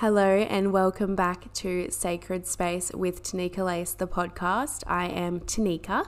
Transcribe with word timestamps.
Hello 0.00 0.28
and 0.28 0.74
welcome 0.74 1.16
back 1.16 1.50
to 1.54 1.90
Sacred 1.90 2.46
Space 2.46 2.92
with 2.92 3.22
Tanika 3.22 3.64
Lace, 3.64 3.94
the 3.94 4.06
podcast. 4.06 4.82
I 4.86 5.06
am 5.06 5.40
Tanika 5.40 6.04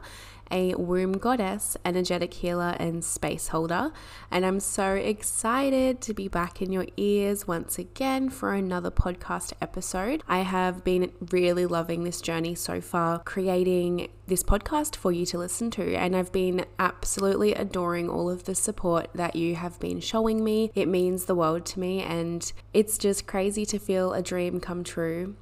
a 0.51 0.75
womb 0.75 1.13
goddess, 1.13 1.77
energetic 1.85 2.35
healer, 2.35 2.77
and 2.79 3.05
space 3.05 3.49
holder. 3.49 3.93
And 4.31 4.45
I'm 4.45 4.61
so 4.61 4.95
excited 4.95 6.01
to 6.03 6.15
be 6.15 6.29
back 6.29 6.63
in 6.63 6.73
your 6.73 6.87
ears 6.97 7.47
once 7.47 7.79
again 7.79 8.31
for 8.31 8.53
another 8.53 8.91
podcast 8.91 9.53
episode. 9.61 10.23
I 10.29 10.39
have 10.39 10.85
been 10.85 11.13
really 11.31 11.67
loving 11.67 12.05
this 12.05 12.21
journey 12.21 12.55
so 12.55 12.81
far, 12.81 13.19
creating 13.21 14.09
this 14.27 14.43
podcast 14.43 14.97
for 14.97 15.11
you 15.11 15.27
to 15.27 15.39
listen 15.39 15.71
to. 15.73 15.95
And 15.95 16.15
I've 16.15 16.33
been 16.33 16.65
absolutely 16.79 17.55
adoring 17.55 18.09
all 18.09 18.31
of 18.31 18.45
the 18.45 18.55
support 18.55 19.09
that 19.15 19.37
you 19.37 19.57
have 19.57 19.81
been 19.81 20.01
showing 20.01 20.45
me. 20.45 20.71
It 20.75 20.87
means 20.87 21.25
the 21.25 21.35
world 21.35 21.65
to 21.67 21.81
me, 21.81 22.03
and 22.03 22.51
it's 22.73 22.99
just 22.99 23.27
crazy 23.27 23.65
to 23.67 23.79
feel 23.79 24.13
a 24.13 24.23
dream 24.23 24.61
come 24.61 24.85
true 24.85 25.37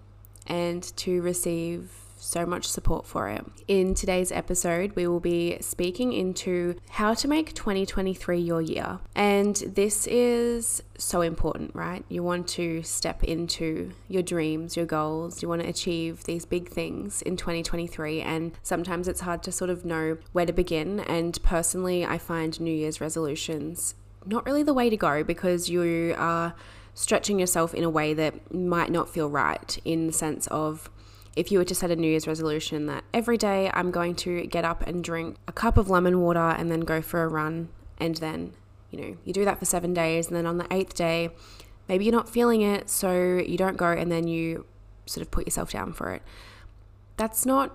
and 0.46 0.82
to 0.96 1.20
receive 1.22 2.05
so 2.26 2.44
much 2.44 2.66
support 2.66 3.06
for 3.06 3.28
it. 3.28 3.44
In 3.68 3.94
today's 3.94 4.32
episode, 4.32 4.92
we 4.96 5.06
will 5.06 5.20
be 5.20 5.58
speaking 5.60 6.12
into 6.12 6.74
how 6.90 7.14
to 7.14 7.28
make 7.28 7.54
2023 7.54 8.38
your 8.38 8.60
year. 8.60 8.98
And 9.14 9.54
this 9.56 10.06
is 10.08 10.82
so 10.98 11.20
important, 11.20 11.74
right? 11.74 12.04
You 12.08 12.22
want 12.22 12.48
to 12.48 12.82
step 12.82 13.22
into 13.22 13.92
your 14.08 14.22
dreams, 14.22 14.76
your 14.76 14.86
goals, 14.86 15.40
you 15.40 15.48
want 15.48 15.62
to 15.62 15.68
achieve 15.68 16.24
these 16.24 16.44
big 16.44 16.68
things 16.68 17.22
in 17.22 17.36
2023. 17.36 18.20
And 18.20 18.52
sometimes 18.62 19.06
it's 19.06 19.20
hard 19.20 19.42
to 19.44 19.52
sort 19.52 19.70
of 19.70 19.84
know 19.84 20.18
where 20.32 20.46
to 20.46 20.52
begin. 20.52 21.00
And 21.00 21.40
personally, 21.42 22.04
I 22.04 22.18
find 22.18 22.60
New 22.60 22.74
Year's 22.74 23.00
resolutions 23.00 23.94
not 24.28 24.44
really 24.44 24.64
the 24.64 24.74
way 24.74 24.90
to 24.90 24.96
go 24.96 25.22
because 25.22 25.70
you 25.70 26.12
are 26.18 26.52
stretching 26.94 27.38
yourself 27.38 27.74
in 27.74 27.84
a 27.84 27.90
way 27.90 28.14
that 28.14 28.52
might 28.52 28.90
not 28.90 29.08
feel 29.08 29.28
right 29.28 29.78
in 29.84 30.06
the 30.08 30.12
sense 30.12 30.46
of 30.48 30.90
if 31.36 31.52
you 31.52 31.58
were 31.58 31.64
to 31.64 31.74
set 31.74 31.90
a 31.90 31.96
New 31.96 32.08
Year's 32.08 32.26
resolution 32.26 32.86
that 32.86 33.04
every 33.12 33.36
day 33.36 33.70
I'm 33.72 33.90
going 33.90 34.14
to 34.16 34.46
get 34.46 34.64
up 34.64 34.86
and 34.86 35.04
drink 35.04 35.36
a 35.46 35.52
cup 35.52 35.76
of 35.76 35.90
lemon 35.90 36.20
water 36.20 36.40
and 36.40 36.70
then 36.70 36.80
go 36.80 37.02
for 37.02 37.22
a 37.22 37.28
run, 37.28 37.68
and 37.98 38.16
then, 38.16 38.54
you 38.90 39.00
know, 39.00 39.16
you 39.24 39.32
do 39.32 39.44
that 39.44 39.58
for 39.58 39.66
seven 39.66 39.94
days, 39.94 40.28
and 40.28 40.36
then 40.36 40.46
on 40.46 40.56
the 40.56 40.66
eighth 40.70 40.94
day, 40.94 41.30
maybe 41.88 42.06
you're 42.06 42.14
not 42.14 42.28
feeling 42.28 42.62
it, 42.62 42.88
so 42.88 43.36
you 43.36 43.56
don't 43.56 43.76
go, 43.76 43.92
and 43.92 44.10
then 44.10 44.26
you 44.26 44.64
sort 45.04 45.22
of 45.22 45.30
put 45.30 45.46
yourself 45.46 45.70
down 45.70 45.92
for 45.92 46.12
it. 46.12 46.22
That's 47.16 47.46
not 47.46 47.72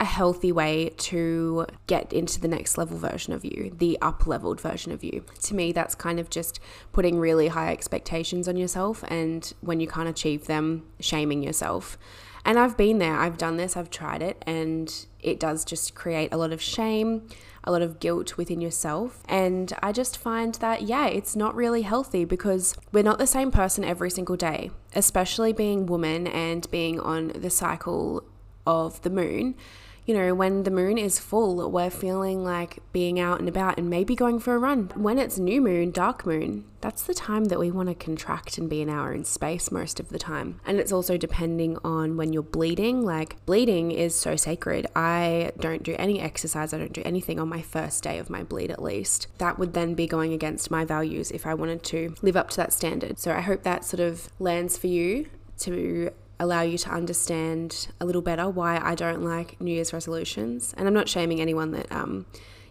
a 0.00 0.04
healthy 0.04 0.50
way 0.50 0.90
to 0.96 1.66
get 1.86 2.12
into 2.12 2.40
the 2.40 2.48
next 2.48 2.76
level 2.76 2.98
version 2.98 3.32
of 3.32 3.44
you, 3.44 3.72
the 3.78 3.96
up 4.02 4.26
leveled 4.26 4.60
version 4.60 4.92
of 4.92 5.04
you. 5.04 5.24
To 5.42 5.54
me, 5.54 5.72
that's 5.72 5.94
kind 5.94 6.18
of 6.18 6.30
just 6.30 6.58
putting 6.92 7.18
really 7.18 7.48
high 7.48 7.72
expectations 7.72 8.48
on 8.48 8.56
yourself, 8.56 9.04
and 9.08 9.52
when 9.60 9.80
you 9.80 9.86
can't 9.86 10.08
achieve 10.08 10.46
them, 10.46 10.84
shaming 11.00 11.42
yourself. 11.42 11.98
And 12.44 12.58
I've 12.58 12.76
been 12.76 12.98
there, 12.98 13.18
I've 13.18 13.38
done 13.38 13.56
this, 13.56 13.76
I've 13.76 13.90
tried 13.90 14.22
it, 14.22 14.42
and 14.46 14.92
it 15.20 15.40
does 15.40 15.64
just 15.64 15.94
create 15.94 16.32
a 16.32 16.36
lot 16.36 16.52
of 16.52 16.60
shame, 16.60 17.26
a 17.64 17.72
lot 17.72 17.80
of 17.80 18.00
guilt 18.00 18.36
within 18.36 18.60
yourself. 18.60 19.22
And 19.28 19.72
I 19.82 19.92
just 19.92 20.18
find 20.18 20.54
that, 20.56 20.82
yeah, 20.82 21.06
it's 21.06 21.34
not 21.34 21.54
really 21.54 21.82
healthy 21.82 22.26
because 22.26 22.76
we're 22.92 23.02
not 23.02 23.18
the 23.18 23.26
same 23.26 23.50
person 23.50 23.82
every 23.82 24.10
single 24.10 24.36
day, 24.36 24.70
especially 24.94 25.54
being 25.54 25.86
woman 25.86 26.26
and 26.26 26.70
being 26.70 27.00
on 27.00 27.28
the 27.28 27.50
cycle 27.50 28.24
of 28.66 29.00
the 29.02 29.10
moon 29.10 29.54
you 30.06 30.14
know, 30.14 30.34
when 30.34 30.64
the 30.64 30.70
moon 30.70 30.98
is 30.98 31.18
full, 31.18 31.70
we're 31.70 31.90
feeling 31.90 32.44
like 32.44 32.78
being 32.92 33.18
out 33.18 33.40
and 33.40 33.48
about 33.48 33.78
and 33.78 33.88
maybe 33.88 34.14
going 34.14 34.38
for 34.38 34.54
a 34.54 34.58
run. 34.58 34.90
When 34.94 35.18
it's 35.18 35.38
new 35.38 35.60
moon, 35.60 35.90
dark 35.90 36.26
moon, 36.26 36.64
that's 36.82 37.04
the 37.04 37.14
time 37.14 37.46
that 37.46 37.58
we 37.58 37.70
want 37.70 37.88
to 37.88 37.94
contract 37.94 38.58
and 38.58 38.68
be 38.68 38.82
in 38.82 38.90
our 38.90 39.14
own 39.14 39.24
space 39.24 39.72
most 39.72 39.98
of 39.98 40.10
the 40.10 40.18
time. 40.18 40.60
And 40.66 40.78
it's 40.78 40.92
also 40.92 41.16
depending 41.16 41.78
on 41.82 42.18
when 42.18 42.34
you're 42.34 42.42
bleeding. 42.42 43.02
Like, 43.02 43.44
bleeding 43.46 43.90
is 43.90 44.14
so 44.14 44.36
sacred. 44.36 44.86
I 44.94 45.52
don't 45.58 45.82
do 45.82 45.96
any 45.98 46.20
exercise, 46.20 46.74
I 46.74 46.78
don't 46.78 46.92
do 46.92 47.02
anything 47.06 47.40
on 47.40 47.48
my 47.48 47.62
first 47.62 48.02
day 48.02 48.18
of 48.18 48.28
my 48.28 48.42
bleed, 48.42 48.70
at 48.70 48.82
least. 48.82 49.28
That 49.38 49.58
would 49.58 49.72
then 49.72 49.94
be 49.94 50.06
going 50.06 50.34
against 50.34 50.70
my 50.70 50.84
values 50.84 51.30
if 51.30 51.46
I 51.46 51.54
wanted 51.54 51.82
to 51.84 52.14
live 52.20 52.36
up 52.36 52.50
to 52.50 52.56
that 52.58 52.74
standard. 52.74 53.18
So 53.18 53.32
I 53.32 53.40
hope 53.40 53.62
that 53.62 53.86
sort 53.86 54.00
of 54.00 54.28
lands 54.38 54.76
for 54.76 54.88
you 54.88 55.26
to 55.60 56.10
allow 56.40 56.62
you 56.62 56.78
to 56.78 56.90
understand 56.90 57.88
a 58.00 58.04
little 58.04 58.22
better 58.22 58.48
why 58.48 58.78
I 58.78 58.94
don't 58.94 59.22
like 59.22 59.60
New 59.60 59.72
Year's 59.72 59.92
resolutions. 59.92 60.74
And 60.76 60.86
I'm 60.86 60.94
not 60.94 61.08
shaming 61.08 61.40
anyone 61.40 61.70
that 61.72 61.90
um, 61.92 62.26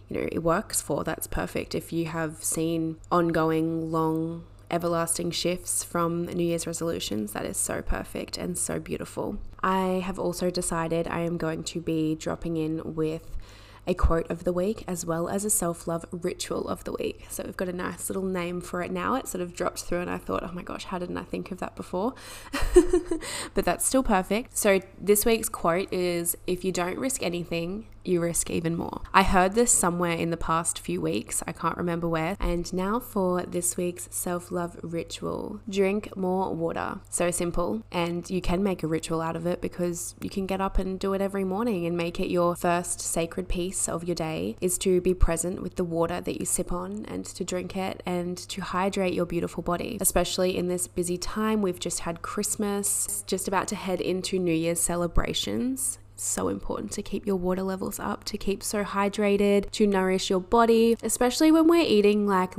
you 0.08 0.20
know 0.20 0.28
it 0.30 0.42
works 0.42 0.80
for. 0.80 1.04
That's 1.04 1.26
perfect. 1.26 1.74
If 1.74 1.92
you 1.92 2.06
have 2.06 2.42
seen 2.42 2.96
ongoing, 3.10 3.90
long, 3.90 4.44
everlasting 4.70 5.30
shifts 5.30 5.84
from 5.84 6.26
New 6.26 6.44
Year's 6.44 6.66
resolutions, 6.66 7.32
that 7.32 7.44
is 7.44 7.56
so 7.56 7.82
perfect 7.82 8.36
and 8.36 8.58
so 8.58 8.78
beautiful. 8.78 9.38
I 9.62 10.02
have 10.04 10.18
also 10.18 10.50
decided 10.50 11.08
I 11.08 11.20
am 11.20 11.38
going 11.38 11.64
to 11.64 11.80
be 11.80 12.14
dropping 12.14 12.56
in 12.56 12.94
with 12.94 13.30
a 13.86 13.94
quote 13.94 14.30
of 14.30 14.44
the 14.44 14.52
week 14.52 14.84
as 14.88 15.04
well 15.04 15.28
as 15.28 15.44
a 15.44 15.50
self 15.50 15.86
love 15.86 16.04
ritual 16.10 16.68
of 16.68 16.84
the 16.84 16.92
week. 16.92 17.26
So 17.28 17.42
we've 17.44 17.56
got 17.56 17.68
a 17.68 17.72
nice 17.72 18.08
little 18.08 18.24
name 18.24 18.60
for 18.60 18.82
it 18.82 18.90
now. 18.90 19.14
It 19.14 19.28
sort 19.28 19.42
of 19.42 19.54
dropped 19.54 19.82
through, 19.82 20.00
and 20.00 20.10
I 20.10 20.18
thought, 20.18 20.42
oh 20.42 20.52
my 20.52 20.62
gosh, 20.62 20.84
how 20.84 20.98
didn't 20.98 21.18
I 21.18 21.24
think 21.24 21.50
of 21.50 21.58
that 21.58 21.76
before? 21.76 22.14
but 23.54 23.64
that's 23.64 23.84
still 23.84 24.02
perfect. 24.02 24.56
So 24.56 24.80
this 25.00 25.24
week's 25.24 25.48
quote 25.48 25.92
is 25.92 26.36
if 26.46 26.64
you 26.64 26.72
don't 26.72 26.98
risk 26.98 27.22
anything, 27.22 27.86
you 28.06 28.20
risk 28.20 28.50
even 28.50 28.76
more. 28.76 29.02
I 29.12 29.22
heard 29.22 29.54
this 29.54 29.72
somewhere 29.72 30.12
in 30.12 30.30
the 30.30 30.36
past 30.36 30.78
few 30.78 31.00
weeks, 31.00 31.42
I 31.46 31.52
can't 31.52 31.76
remember 31.76 32.08
where. 32.08 32.36
And 32.40 32.72
now 32.72 33.00
for 33.00 33.42
this 33.42 33.76
week's 33.76 34.08
self 34.10 34.50
love 34.50 34.78
ritual 34.82 35.60
drink 35.68 36.16
more 36.16 36.54
water. 36.54 37.00
So 37.10 37.30
simple, 37.30 37.82
and 37.90 38.28
you 38.28 38.40
can 38.40 38.62
make 38.62 38.82
a 38.82 38.86
ritual 38.86 39.20
out 39.20 39.36
of 39.36 39.46
it 39.46 39.60
because 39.60 40.14
you 40.20 40.30
can 40.30 40.46
get 40.46 40.60
up 40.60 40.78
and 40.78 40.98
do 40.98 41.14
it 41.14 41.20
every 41.20 41.44
morning 41.44 41.86
and 41.86 41.96
make 41.96 42.20
it 42.20 42.28
your 42.28 42.56
first 42.56 43.00
sacred 43.00 43.48
piece 43.48 43.88
of 43.88 44.04
your 44.04 44.14
day 44.14 44.56
is 44.60 44.78
to 44.78 45.00
be 45.00 45.14
present 45.14 45.62
with 45.62 45.76
the 45.76 45.84
water 45.84 46.20
that 46.20 46.38
you 46.38 46.46
sip 46.46 46.72
on 46.72 47.04
and 47.06 47.24
to 47.24 47.44
drink 47.44 47.76
it 47.76 48.02
and 48.06 48.36
to 48.36 48.60
hydrate 48.60 49.14
your 49.14 49.26
beautiful 49.26 49.62
body, 49.62 49.98
especially 50.00 50.56
in 50.56 50.68
this 50.68 50.86
busy 50.86 51.18
time. 51.18 51.62
We've 51.62 51.80
just 51.80 52.00
had 52.00 52.22
Christmas, 52.22 53.24
just 53.26 53.48
about 53.48 53.68
to 53.68 53.76
head 53.76 54.00
into 54.00 54.38
New 54.38 54.54
Year's 54.54 54.80
celebrations 54.80 55.98
so 56.16 56.48
important 56.48 56.92
to 56.92 57.02
keep 57.02 57.26
your 57.26 57.36
water 57.36 57.62
levels 57.62 57.98
up, 57.98 58.24
to 58.24 58.38
keep 58.38 58.62
so 58.62 58.84
hydrated, 58.84 59.70
to 59.72 59.86
nourish 59.86 60.30
your 60.30 60.40
body, 60.40 60.96
especially 61.02 61.50
when 61.50 61.66
we're 61.66 61.84
eating 61.86 62.26
like 62.26 62.54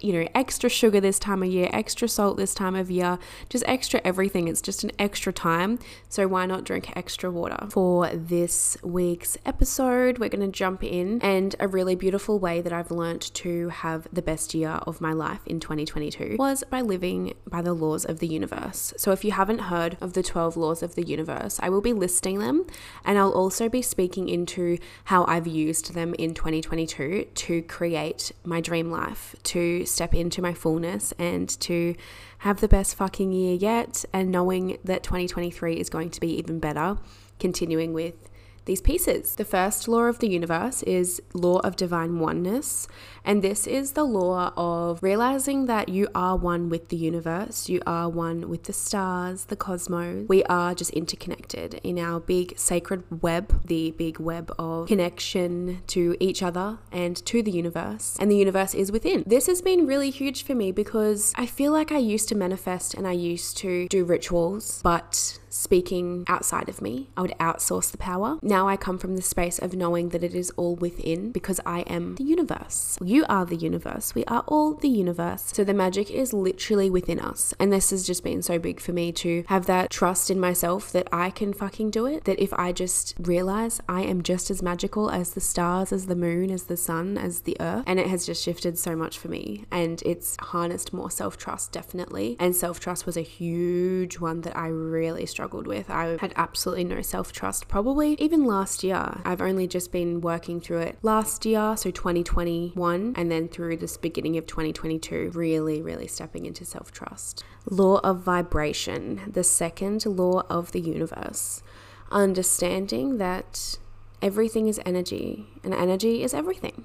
you 0.00 0.12
know, 0.12 0.28
extra 0.34 0.68
sugar 0.70 1.00
this 1.00 1.18
time 1.18 1.42
of 1.42 1.50
year, 1.50 1.68
extra 1.72 2.08
salt 2.08 2.36
this 2.36 2.54
time 2.54 2.74
of 2.74 2.90
year, 2.90 3.18
just 3.48 3.64
extra 3.66 4.00
everything. 4.04 4.48
It's 4.48 4.62
just 4.62 4.84
an 4.84 4.92
extra 4.98 5.32
time. 5.32 5.78
So 6.08 6.26
why 6.26 6.46
not 6.46 6.64
drink 6.64 6.92
extra 6.96 7.30
water? 7.30 7.68
For 7.70 8.08
this 8.08 8.76
week's 8.82 9.36
episode, 9.44 10.18
we're 10.18 10.28
going 10.28 10.40
to 10.40 10.56
jump 10.56 10.82
in 10.82 11.20
and 11.22 11.54
a 11.60 11.68
really 11.68 11.94
beautiful 11.94 12.38
way 12.38 12.60
that 12.60 12.72
I've 12.72 12.90
learned 12.90 13.22
to 13.34 13.68
have 13.68 14.08
the 14.12 14.22
best 14.22 14.54
year 14.54 14.80
of 14.86 15.00
my 15.00 15.12
life 15.12 15.40
in 15.46 15.60
2022 15.60 16.36
was 16.38 16.64
by 16.70 16.80
living 16.80 17.34
by 17.48 17.62
the 17.62 17.72
laws 17.72 18.04
of 18.04 18.18
the 18.18 18.26
universe. 18.26 18.94
So 18.96 19.12
if 19.12 19.24
you 19.24 19.32
haven't 19.32 19.60
heard 19.60 19.96
of 20.00 20.14
the 20.14 20.22
12 20.22 20.56
laws 20.56 20.82
of 20.82 20.94
the 20.94 21.06
universe, 21.06 21.58
I 21.62 21.68
will 21.68 21.80
be 21.80 21.92
listing 21.92 22.38
them 22.38 22.66
and 23.04 23.18
I'll 23.18 23.32
also 23.32 23.68
be 23.68 23.82
speaking 23.82 24.28
into 24.28 24.78
how 25.04 25.24
I've 25.26 25.46
used 25.46 25.94
them 25.94 26.14
in 26.18 26.34
2022 26.34 27.26
to 27.34 27.62
create 27.62 28.32
my 28.44 28.60
dream 28.60 28.90
life, 28.90 29.34
to 29.44 29.84
step 29.90 30.14
into 30.14 30.40
my 30.40 30.54
fullness 30.54 31.12
and 31.18 31.48
to 31.60 31.94
have 32.38 32.60
the 32.60 32.68
best 32.68 32.94
fucking 32.94 33.32
year 33.32 33.54
yet, 33.54 34.04
and 34.12 34.30
knowing 34.30 34.78
that 34.84 35.02
2023 35.02 35.74
is 35.74 35.90
going 35.90 36.10
to 36.10 36.20
be 36.20 36.38
even 36.38 36.58
better, 36.58 36.96
continuing 37.38 37.92
with 37.92 38.29
these 38.70 38.80
pieces. 38.80 39.34
The 39.34 39.44
first 39.44 39.88
law 39.88 40.04
of 40.04 40.20
the 40.20 40.28
universe 40.28 40.84
is 40.84 41.20
law 41.34 41.58
of 41.58 41.74
divine 41.74 42.20
oneness, 42.20 42.86
and 43.24 43.42
this 43.42 43.66
is 43.66 43.92
the 43.92 44.04
law 44.04 44.52
of 44.56 45.02
realizing 45.02 45.66
that 45.66 45.88
you 45.88 46.06
are 46.14 46.36
one 46.36 46.68
with 46.68 46.88
the 46.88 46.96
universe, 46.96 47.68
you 47.68 47.82
are 47.84 48.08
one 48.08 48.48
with 48.48 48.62
the 48.64 48.72
stars, 48.72 49.46
the 49.46 49.56
cosmos. 49.56 50.28
We 50.28 50.44
are 50.44 50.72
just 50.72 50.90
interconnected 50.90 51.80
in 51.82 51.98
our 51.98 52.20
big 52.20 52.56
sacred 52.56 53.02
web, 53.20 53.66
the 53.66 53.90
big 53.90 54.20
web 54.20 54.54
of 54.56 54.86
connection 54.86 55.82
to 55.88 56.16
each 56.20 56.40
other 56.40 56.78
and 56.92 57.16
to 57.26 57.42
the 57.42 57.50
universe, 57.50 58.16
and 58.20 58.30
the 58.30 58.36
universe 58.36 58.72
is 58.72 58.92
within. 58.92 59.24
This 59.26 59.48
has 59.48 59.60
been 59.60 59.84
really 59.84 60.10
huge 60.10 60.44
for 60.44 60.54
me 60.54 60.70
because 60.70 61.32
I 61.34 61.46
feel 61.46 61.72
like 61.72 61.90
I 61.90 61.98
used 61.98 62.28
to 62.28 62.36
manifest 62.36 62.94
and 62.94 63.08
I 63.08 63.12
used 63.12 63.56
to 63.58 63.88
do 63.88 64.04
rituals, 64.04 64.80
but 64.84 65.39
speaking 65.50 66.24
outside 66.28 66.68
of 66.68 66.80
me. 66.80 67.08
I 67.16 67.22
would 67.22 67.34
outsource 67.38 67.90
the 67.90 67.98
power. 67.98 68.38
Now 68.40 68.68
I 68.68 68.76
come 68.76 68.98
from 68.98 69.16
the 69.16 69.22
space 69.22 69.58
of 69.58 69.74
knowing 69.74 70.10
that 70.10 70.24
it 70.24 70.34
is 70.34 70.50
all 70.56 70.76
within 70.76 71.32
because 71.32 71.60
I 71.66 71.80
am 71.80 72.14
the 72.14 72.24
universe. 72.24 72.96
You 73.04 73.26
are 73.28 73.44
the 73.44 73.56
universe. 73.56 74.14
We 74.14 74.24
are 74.26 74.44
all 74.46 74.74
the 74.74 74.88
universe. 74.88 75.50
So 75.52 75.64
the 75.64 75.74
magic 75.74 76.10
is 76.10 76.32
literally 76.32 76.88
within 76.88 77.20
us. 77.20 77.52
And 77.58 77.72
this 77.72 77.90
has 77.90 78.06
just 78.06 78.24
been 78.24 78.42
so 78.42 78.58
big 78.58 78.80
for 78.80 78.92
me 78.92 79.12
to 79.12 79.44
have 79.48 79.66
that 79.66 79.90
trust 79.90 80.30
in 80.30 80.38
myself 80.38 80.92
that 80.92 81.08
I 81.12 81.30
can 81.30 81.52
fucking 81.52 81.90
do 81.90 82.06
it. 82.06 82.24
That 82.24 82.40
if 82.40 82.52
I 82.54 82.72
just 82.72 83.14
realize 83.18 83.80
I 83.88 84.02
am 84.02 84.22
just 84.22 84.50
as 84.50 84.62
magical 84.62 85.10
as 85.10 85.34
the 85.34 85.40
stars, 85.40 85.92
as 85.92 86.06
the 86.06 86.16
moon, 86.16 86.50
as 86.50 86.64
the 86.64 86.76
sun, 86.76 87.18
as 87.18 87.40
the 87.40 87.56
earth. 87.60 87.84
And 87.86 87.98
it 87.98 88.06
has 88.06 88.24
just 88.24 88.42
shifted 88.42 88.78
so 88.78 88.94
much 88.94 89.18
for 89.18 89.28
me. 89.28 89.64
And 89.70 90.00
it's 90.06 90.36
harnessed 90.40 90.92
more 90.92 91.10
self 91.10 91.36
trust, 91.36 91.72
definitely. 91.72 92.36
And 92.38 92.54
self 92.54 92.78
trust 92.78 93.04
was 93.04 93.16
a 93.16 93.22
huge 93.22 94.20
one 94.20 94.42
that 94.42 94.56
I 94.56 94.68
really 94.68 95.26
struggled 95.26 95.39
with. 95.66 95.90
I 95.90 96.16
had 96.20 96.32
absolutely 96.36 96.84
no 96.84 97.02
self 97.02 97.32
trust, 97.32 97.68
probably 97.68 98.14
even 98.14 98.44
last 98.44 98.82
year. 98.84 99.20
I've 99.24 99.40
only 99.40 99.66
just 99.66 99.92
been 99.92 100.20
working 100.20 100.60
through 100.60 100.80
it 100.80 100.98
last 101.02 101.44
year, 101.44 101.76
so 101.76 101.90
2021, 101.90 103.14
and 103.16 103.30
then 103.30 103.48
through 103.48 103.76
this 103.78 103.96
beginning 103.96 104.36
of 104.36 104.46
2022, 104.46 105.30
really, 105.34 105.82
really 105.82 106.06
stepping 106.06 106.46
into 106.46 106.64
self 106.64 106.92
trust. 106.92 107.44
Law 107.68 107.98
of 107.98 108.20
vibration, 108.20 109.20
the 109.30 109.44
second 109.44 110.06
law 110.06 110.42
of 110.48 110.72
the 110.72 110.80
universe. 110.80 111.62
Understanding 112.10 113.18
that 113.18 113.78
everything 114.20 114.68
is 114.68 114.80
energy, 114.84 115.46
and 115.62 115.72
energy 115.72 116.22
is 116.22 116.34
everything. 116.34 116.84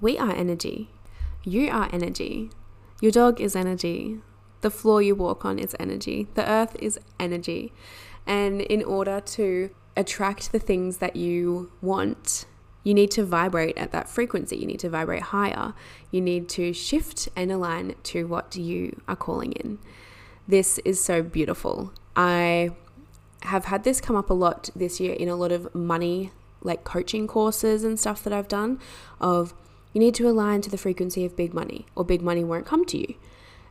We 0.00 0.18
are 0.18 0.30
energy. 0.30 0.90
You 1.44 1.70
are 1.70 1.88
energy. 1.92 2.50
Your 3.00 3.12
dog 3.12 3.40
is 3.40 3.56
energy. 3.56 4.20
The 4.60 4.70
floor 4.70 5.02
you 5.02 5.14
walk 5.14 5.44
on 5.44 5.58
is 5.58 5.74
energy. 5.78 6.28
The 6.34 6.48
earth 6.48 6.76
is 6.80 6.98
energy. 7.18 7.72
And 8.26 8.60
in 8.60 8.82
order 8.82 9.20
to 9.20 9.70
attract 9.96 10.52
the 10.52 10.58
things 10.58 10.98
that 10.98 11.16
you 11.16 11.70
want, 11.80 12.46
you 12.84 12.94
need 12.94 13.10
to 13.12 13.24
vibrate 13.24 13.76
at 13.76 13.92
that 13.92 14.08
frequency. 14.08 14.56
You 14.56 14.66
need 14.66 14.80
to 14.80 14.90
vibrate 14.90 15.22
higher. 15.22 15.74
You 16.10 16.20
need 16.20 16.48
to 16.50 16.72
shift 16.72 17.28
and 17.36 17.52
align 17.52 17.94
to 18.04 18.26
what 18.26 18.56
you 18.56 19.00
are 19.06 19.16
calling 19.16 19.52
in. 19.52 19.78
This 20.46 20.78
is 20.78 21.02
so 21.02 21.22
beautiful. 21.22 21.92
I 22.16 22.70
have 23.42 23.66
had 23.66 23.84
this 23.84 24.00
come 24.00 24.16
up 24.16 24.30
a 24.30 24.34
lot 24.34 24.70
this 24.74 24.98
year 25.00 25.14
in 25.14 25.28
a 25.28 25.36
lot 25.36 25.52
of 25.52 25.74
money 25.74 26.32
like 26.62 26.84
coaching 26.84 27.26
courses 27.26 27.84
and 27.84 27.98
stuff 27.98 28.24
that 28.24 28.32
I've 28.32 28.48
done 28.48 28.80
of 29.20 29.54
you 29.92 30.00
need 30.00 30.14
to 30.16 30.28
align 30.28 30.60
to 30.62 30.70
the 30.70 30.78
frequency 30.78 31.24
of 31.24 31.36
big 31.36 31.54
money 31.54 31.86
or 31.94 32.04
big 32.04 32.20
money 32.20 32.44
won't 32.44 32.66
come 32.66 32.84
to 32.86 32.98
you. 32.98 33.14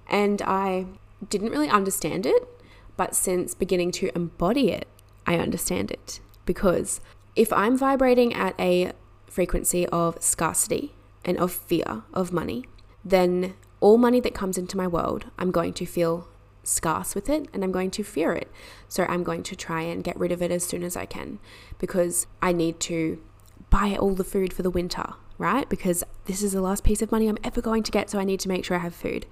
And 0.10 0.42
I 0.42 0.86
didn't 1.30 1.52
really 1.52 1.70
understand 1.70 2.26
it, 2.26 2.48
but 2.96 3.16
since 3.16 3.54
beginning 3.54 3.92
to 3.94 4.12
embody 4.16 4.72
it, 4.72 4.88
I 5.26 5.38
understand 5.38 5.92
it. 5.92 6.20
Because 6.46 7.02
if 7.36 7.52
I'm 7.52 7.78
vibrating 7.78 8.34
at 8.34 8.60
a 8.60 8.94
frequency 9.28 9.86
of 9.88 10.22
scarcity 10.22 10.94
and 11.26 11.38
of 11.38 11.52
fear 11.52 12.04
of 12.14 12.32
money, 12.32 12.66
then 13.04 13.56
all 13.80 13.98
money 13.98 14.20
that 14.22 14.34
comes 14.34 14.58
into 14.58 14.78
my 14.78 14.88
world, 14.88 15.26
I'm 15.38 15.52
going 15.52 15.74
to 15.74 15.86
feel 15.86 16.28
scarce 16.64 17.16
with 17.16 17.30
it 17.30 17.48
and 17.54 17.64
I'm 17.64 17.72
going 17.72 17.92
to 17.92 18.04
fear 18.04 18.34
it. 18.34 18.52
So 18.88 19.06
I'm 19.06 19.24
going 19.24 19.44
to 19.44 19.56
try 19.56 19.82
and 19.82 20.04
get 20.04 20.18
rid 20.18 20.32
of 20.32 20.42
it 20.42 20.52
as 20.52 20.66
soon 20.66 20.84
as 20.84 20.98
I 20.98 21.06
can 21.06 21.40
because 21.80 22.28
I 22.42 22.52
need 22.52 22.80
to 22.82 23.22
buy 23.70 23.96
all 23.96 24.14
the 24.14 24.24
food 24.24 24.54
for 24.54 24.64
the 24.64 24.70
winter 24.70 25.14
right? 25.38 25.70
Because 25.70 26.04
this 26.26 26.42
is 26.42 26.54
the 26.54 26.62
last 26.62 26.84
piece 26.84 27.02
of 27.02 27.12
money 27.12 27.28
I'm 27.28 27.38
ever 27.44 27.62
going 27.62 27.84
to 27.84 27.92
get, 27.92 28.10
so 28.10 28.20
I 28.20 28.24
need 28.24 28.40
to 28.42 28.50
make 28.50 28.66
sure 28.66 28.78
I 28.78 28.82
have 28.82 28.96
food. 28.96 29.26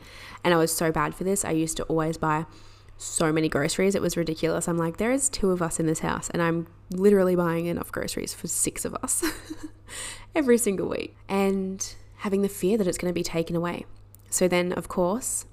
And 0.44 0.54
I 0.54 0.58
was 0.58 0.76
so 0.76 0.92
bad 0.92 1.16
for 1.16 1.24
this. 1.24 1.44
I 1.44 1.52
used 1.52 1.78
to 1.78 1.84
always 1.84 2.18
buy 2.18 2.46
so 2.98 3.32
many 3.32 3.50
groceries. 3.50 3.96
It 3.96 4.02
was 4.02 4.16
ridiculous. 4.16 4.68
I'm 4.68 4.78
like, 4.78 4.98
there 4.98 5.12
is 5.12 5.30
two 5.30 5.52
of 5.52 5.62
us 5.62 5.80
in 5.80 5.86
this 5.86 6.00
house, 6.00 6.30
and 6.30 6.42
I'm 6.42 6.68
literally 6.92 7.36
buying 7.36 7.66
enough 7.66 7.92
groceries 7.92 8.34
for 8.34 8.48
six 8.48 8.86
of 8.86 8.96
us 8.96 9.24
every 10.36 10.58
single 10.58 10.88
week. 10.88 11.16
And 11.28 11.96
having 12.18 12.42
the 12.42 12.50
fear 12.50 12.78
that 12.78 12.88
it's 12.88 12.98
going 12.98 13.12
to 13.12 13.14
be 13.14 13.24
taken 13.24 13.56
away. 13.56 13.86
So 14.30 14.48
then, 14.48 14.74
of 14.74 14.88
course, 14.88 15.46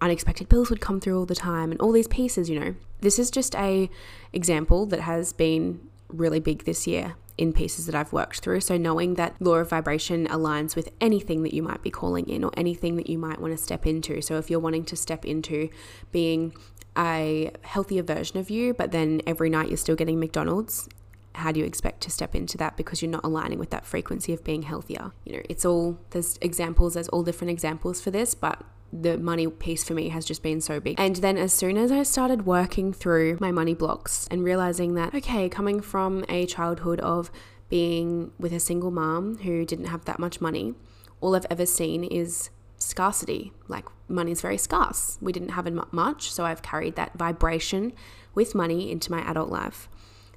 unexpected 0.00 0.48
bills 0.48 0.70
would 0.70 0.80
come 0.80 1.00
through 1.00 1.18
all 1.18 1.26
the 1.26 1.34
time 1.34 1.70
and 1.70 1.80
all 1.80 1.92
these 1.92 2.08
pieces, 2.08 2.50
you 2.50 2.58
know. 2.58 2.74
This 3.00 3.18
is 3.18 3.30
just 3.30 3.54
a 3.54 3.90
example 4.32 4.86
that 4.86 5.00
has 5.00 5.32
been 5.32 5.80
really 6.08 6.40
big 6.40 6.64
this 6.64 6.86
year 6.86 7.14
in 7.38 7.52
pieces 7.52 7.86
that 7.86 7.94
I've 7.94 8.12
worked 8.12 8.40
through. 8.40 8.60
So, 8.60 8.76
knowing 8.76 9.14
that 9.14 9.40
law 9.40 9.54
of 9.56 9.70
vibration 9.70 10.26
aligns 10.28 10.76
with 10.76 10.90
anything 11.00 11.42
that 11.42 11.54
you 11.54 11.62
might 11.62 11.82
be 11.82 11.90
calling 11.90 12.28
in 12.28 12.44
or 12.44 12.50
anything 12.56 12.96
that 12.96 13.08
you 13.08 13.18
might 13.18 13.40
want 13.40 13.56
to 13.56 13.62
step 13.62 13.86
into. 13.86 14.20
So, 14.20 14.36
if 14.38 14.50
you're 14.50 14.60
wanting 14.60 14.84
to 14.86 14.96
step 14.96 15.24
into 15.24 15.68
being 16.10 16.54
a 16.96 17.50
healthier 17.62 18.02
version 18.02 18.38
of 18.38 18.50
you, 18.50 18.74
but 18.74 18.92
then 18.92 19.22
every 19.26 19.48
night 19.48 19.68
you're 19.68 19.76
still 19.76 19.96
getting 19.96 20.20
McDonald's, 20.20 20.88
how 21.34 21.50
do 21.50 21.60
you 21.60 21.66
expect 21.66 22.02
to 22.02 22.10
step 22.10 22.34
into 22.34 22.58
that 22.58 22.76
because 22.76 23.00
you're 23.00 23.10
not 23.10 23.24
aligning 23.24 23.58
with 23.58 23.70
that 23.70 23.86
frequency 23.86 24.32
of 24.32 24.44
being 24.44 24.62
healthier? 24.62 25.12
You 25.24 25.36
know, 25.36 25.42
it's 25.48 25.64
all, 25.64 25.98
there's 26.10 26.38
examples, 26.42 26.94
there's 26.94 27.08
all 27.08 27.22
different 27.22 27.50
examples 27.50 28.00
for 28.00 28.10
this, 28.10 28.34
but 28.34 28.62
the 28.92 29.16
money 29.16 29.46
piece 29.46 29.82
for 29.82 29.94
me 29.94 30.10
has 30.10 30.24
just 30.24 30.42
been 30.42 30.60
so 30.60 30.78
big. 30.78 31.00
And 31.00 31.16
then 31.16 31.38
as 31.38 31.52
soon 31.52 31.78
as 31.78 31.90
I 31.90 32.02
started 32.02 32.44
working 32.44 32.92
through 32.92 33.38
my 33.40 33.50
money 33.50 33.74
blocks 33.74 34.28
and 34.30 34.44
realizing 34.44 34.94
that, 34.94 35.14
okay, 35.14 35.48
coming 35.48 35.80
from 35.80 36.24
a 36.28 36.44
childhood 36.46 37.00
of 37.00 37.30
being 37.70 38.32
with 38.38 38.52
a 38.52 38.60
single 38.60 38.90
mom 38.90 39.38
who 39.38 39.64
didn't 39.64 39.86
have 39.86 40.04
that 40.04 40.18
much 40.18 40.42
money, 40.42 40.74
all 41.22 41.34
I've 41.34 41.46
ever 41.48 41.64
seen 41.64 42.04
is 42.04 42.50
scarcity. 42.76 43.52
Like 43.66 43.86
money's 44.08 44.42
very 44.42 44.58
scarce. 44.58 45.16
We 45.22 45.32
didn't 45.32 45.50
have 45.50 45.66
much, 45.92 46.30
so 46.30 46.44
I've 46.44 46.62
carried 46.62 46.96
that 46.96 47.14
vibration 47.14 47.92
with 48.34 48.54
money 48.54 48.90
into 48.92 49.10
my 49.10 49.20
adult 49.22 49.50
life. 49.50 49.88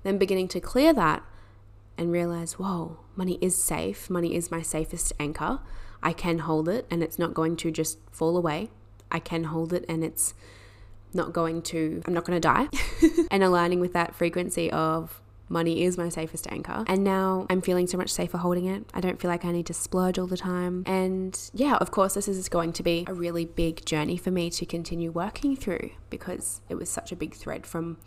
Then 0.04 0.18
beginning 0.18 0.48
to 0.50 0.62
clear 0.62 0.94
that 0.94 1.24
and 1.98 2.12
realize, 2.12 2.54
whoa, 2.54 3.00
money 3.16 3.38
is 3.42 3.62
safe. 3.62 4.10
Money 4.10 4.36
is 4.36 4.52
my 4.52 4.62
safest 4.62 5.12
anchor. 5.20 5.60
I 6.06 6.14
can 6.14 6.40
hold 6.40 6.70
it 6.70 6.86
and 6.92 7.02
it's 7.02 7.18
not 7.18 7.34
going 7.34 7.58
to 7.58 7.72
just 7.72 7.98
fall 8.12 8.38
away. 8.38 8.70
I 9.12 9.18
can 9.18 9.46
hold 9.46 9.74
it 9.74 9.84
and 9.90 10.04
it's 10.04 10.36
not 11.16 11.34
going 11.34 11.64
to, 11.64 12.04
I'm 12.06 12.14
not 12.14 12.26
going 12.26 12.40
to 12.40 12.48
die. 12.48 12.70
and 13.32 13.44
aligning 13.44 13.80
with 13.80 13.94
that 13.94 14.14
frequency 14.14 14.70
of 14.72 15.20
money 15.50 15.84
is 15.84 15.98
my 15.98 16.10
safest 16.10 16.46
anchor. 16.52 16.84
And 16.86 17.04
now 17.04 17.48
I'm 17.50 17.60
feeling 17.60 17.88
so 17.88 17.98
much 17.98 18.12
safer 18.12 18.38
holding 18.38 18.66
it. 18.68 18.86
I 18.94 19.02
don't 19.02 19.20
feel 19.20 19.32
like 19.32 19.46
I 19.46 19.52
need 19.52 19.66
to 19.66 19.74
splurge 19.74 20.20
all 20.20 20.28
the 20.28 20.38
time. 20.38 20.84
And 20.86 21.40
yeah, 21.56 21.76
of 21.78 21.90
course, 21.90 22.14
this 22.14 22.28
is 22.28 22.50
going 22.50 22.74
to 22.74 22.84
be 22.84 23.06
a 23.08 23.14
really 23.14 23.46
big 23.46 23.84
journey 23.84 24.18
for 24.18 24.30
me 24.30 24.52
to 24.52 24.66
continue 24.66 25.12
working 25.12 25.56
through 25.56 25.90
because 26.12 26.62
it 26.70 26.76
was 26.76 26.88
such 26.88 27.12
a 27.12 27.16
big 27.16 27.34
thread 27.34 27.66
from 27.66 27.98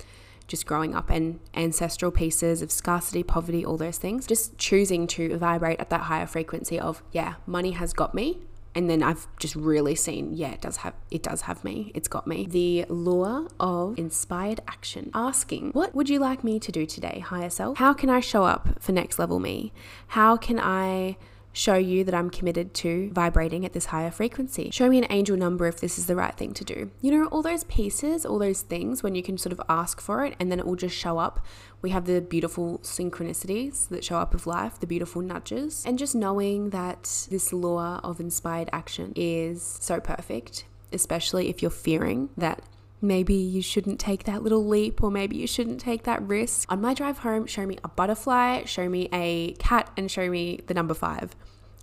just 0.49 0.67
growing 0.67 0.95
up 0.95 1.11
and 1.11 1.39
ancestral 1.55 2.11
pieces 2.11 2.63
of 2.63 2.73
scarcity, 2.73 3.23
poverty, 3.23 3.65
all 3.65 3.77
those 3.77 3.99
things. 3.99 4.27
Just 4.27 4.59
choosing 4.59 5.07
to 5.09 5.37
vibrate 5.37 5.79
at 5.79 5.91
that 5.91 6.03
higher 6.03 6.27
frequency 6.27 6.81
of, 6.81 7.03
yeah, 7.13 7.35
money 7.47 7.73
has 7.73 7.93
got 7.93 8.15
me. 8.15 8.41
And 8.75 8.89
then 8.89 9.03
I've 9.03 9.27
just 9.39 9.57
really 9.57 9.95
seen, 9.95 10.35
yeah, 10.35 10.53
it 10.53 10.61
does 10.61 10.79
have 10.79 10.95
it 11.11 11.23
does 11.23 11.43
have 11.43 11.65
me. 11.65 11.91
It's 11.95 12.07
got 12.07 12.27
me. 12.27 12.47
The 12.49 12.85
law 12.89 13.47
of 13.59 13.99
inspired 13.99 14.61
action. 14.69 15.11
Asking, 15.15 15.71
what 15.73 15.95
would 15.95 16.09
you 16.09 16.19
like 16.19 16.45
me 16.45 16.61
to 16.61 16.71
do 16.71 16.87
today, 16.87 17.19
higher 17.21 17.51
self? 17.51 17.79
How 17.79 17.93
can 17.93 18.09
I 18.09 18.21
show 18.21 18.45
up 18.45 18.81
for 18.81 18.93
next 18.93 19.19
level 19.19 19.41
me? 19.41 19.73
How 20.09 20.37
can 20.37 20.61
I 20.61 21.17
show 21.59 21.75
you 21.75 22.05
that 22.05 22.15
I'm 22.15 22.31
committed 22.31 22.73
to 22.75 23.11
vibrating 23.13 23.65
at 23.65 23.73
this 23.73 23.87
higher 23.87 24.13
frequency. 24.13 24.71
Show 24.71 24.89
me 24.89 24.99
an 24.99 25.07
angel 25.11 25.37
number 25.37 25.67
if 25.67 25.81
this 25.81 25.99
is 25.99 26.07
the 26.07 26.15
right 26.15 26.35
thing 26.35 26.55
to 26.55 26.65
do. 26.65 26.91
You 27.01 27.11
know, 27.11 27.27
all 27.27 27.43
those 27.43 27.65
pieces, 27.65 28.25
all 28.25 28.39
those 28.39 28.63
things 28.63 29.03
when 29.03 29.17
you 29.17 29.25
can 29.25 29.37
sort 29.37 29.53
of 29.53 29.61
ask 29.69 30.01
for 30.01 30.25
it 30.25 30.37
and 30.39 30.53
then 30.53 30.61
it 30.61 30.67
will 30.67 30.77
just 30.77 30.95
show 30.95 31.19
up. 31.19 31.45
We 31.83 31.91
have 31.91 32.05
the 32.05 32.21
beautiful 32.21 32.79
synchronicities 32.79 33.89
that 33.89 34.05
show 34.05 34.19
up 34.19 34.35
of 34.35 34.47
life, 34.47 34.79
the 34.79 34.87
beautiful 34.87 35.21
nudges, 35.21 35.85
and 35.85 35.99
just 35.99 36.15
knowing 36.15 36.71
that 36.71 37.27
this 37.29 37.53
law 37.53 38.01
of 38.05 38.21
inspired 38.21 38.71
action 38.73 39.13
is 39.17 39.79
so 39.81 39.99
perfect, 39.99 40.65
especially 40.93 41.49
if 41.49 41.61
you're 41.61 41.73
fearing 41.73 42.31
that 42.37 42.63
maybe 43.01 43.35
you 43.35 43.63
shouldn't 43.63 43.99
take 43.99 44.25
that 44.25 44.43
little 44.43 44.67
leap 44.67 45.03
or 45.03 45.11
maybe 45.11 45.37
you 45.37 45.47
shouldn't 45.47 45.81
take 45.81 46.05
that 46.05 46.23
risk. 46.23 46.71
On 46.71 46.81
my 46.81 46.95
drive 46.95 47.19
home, 47.19 47.47
show 47.47 47.67
me 47.67 47.79
a 47.83 47.89
butterfly, 47.89 48.65
show 48.65 48.89
me 48.89 49.09
a 49.13 49.53
cat, 49.55 49.91
and 49.97 50.11
show 50.11 50.29
me 50.29 50.61
the 50.67 50.75
number 50.75 50.95
five. 50.95 51.35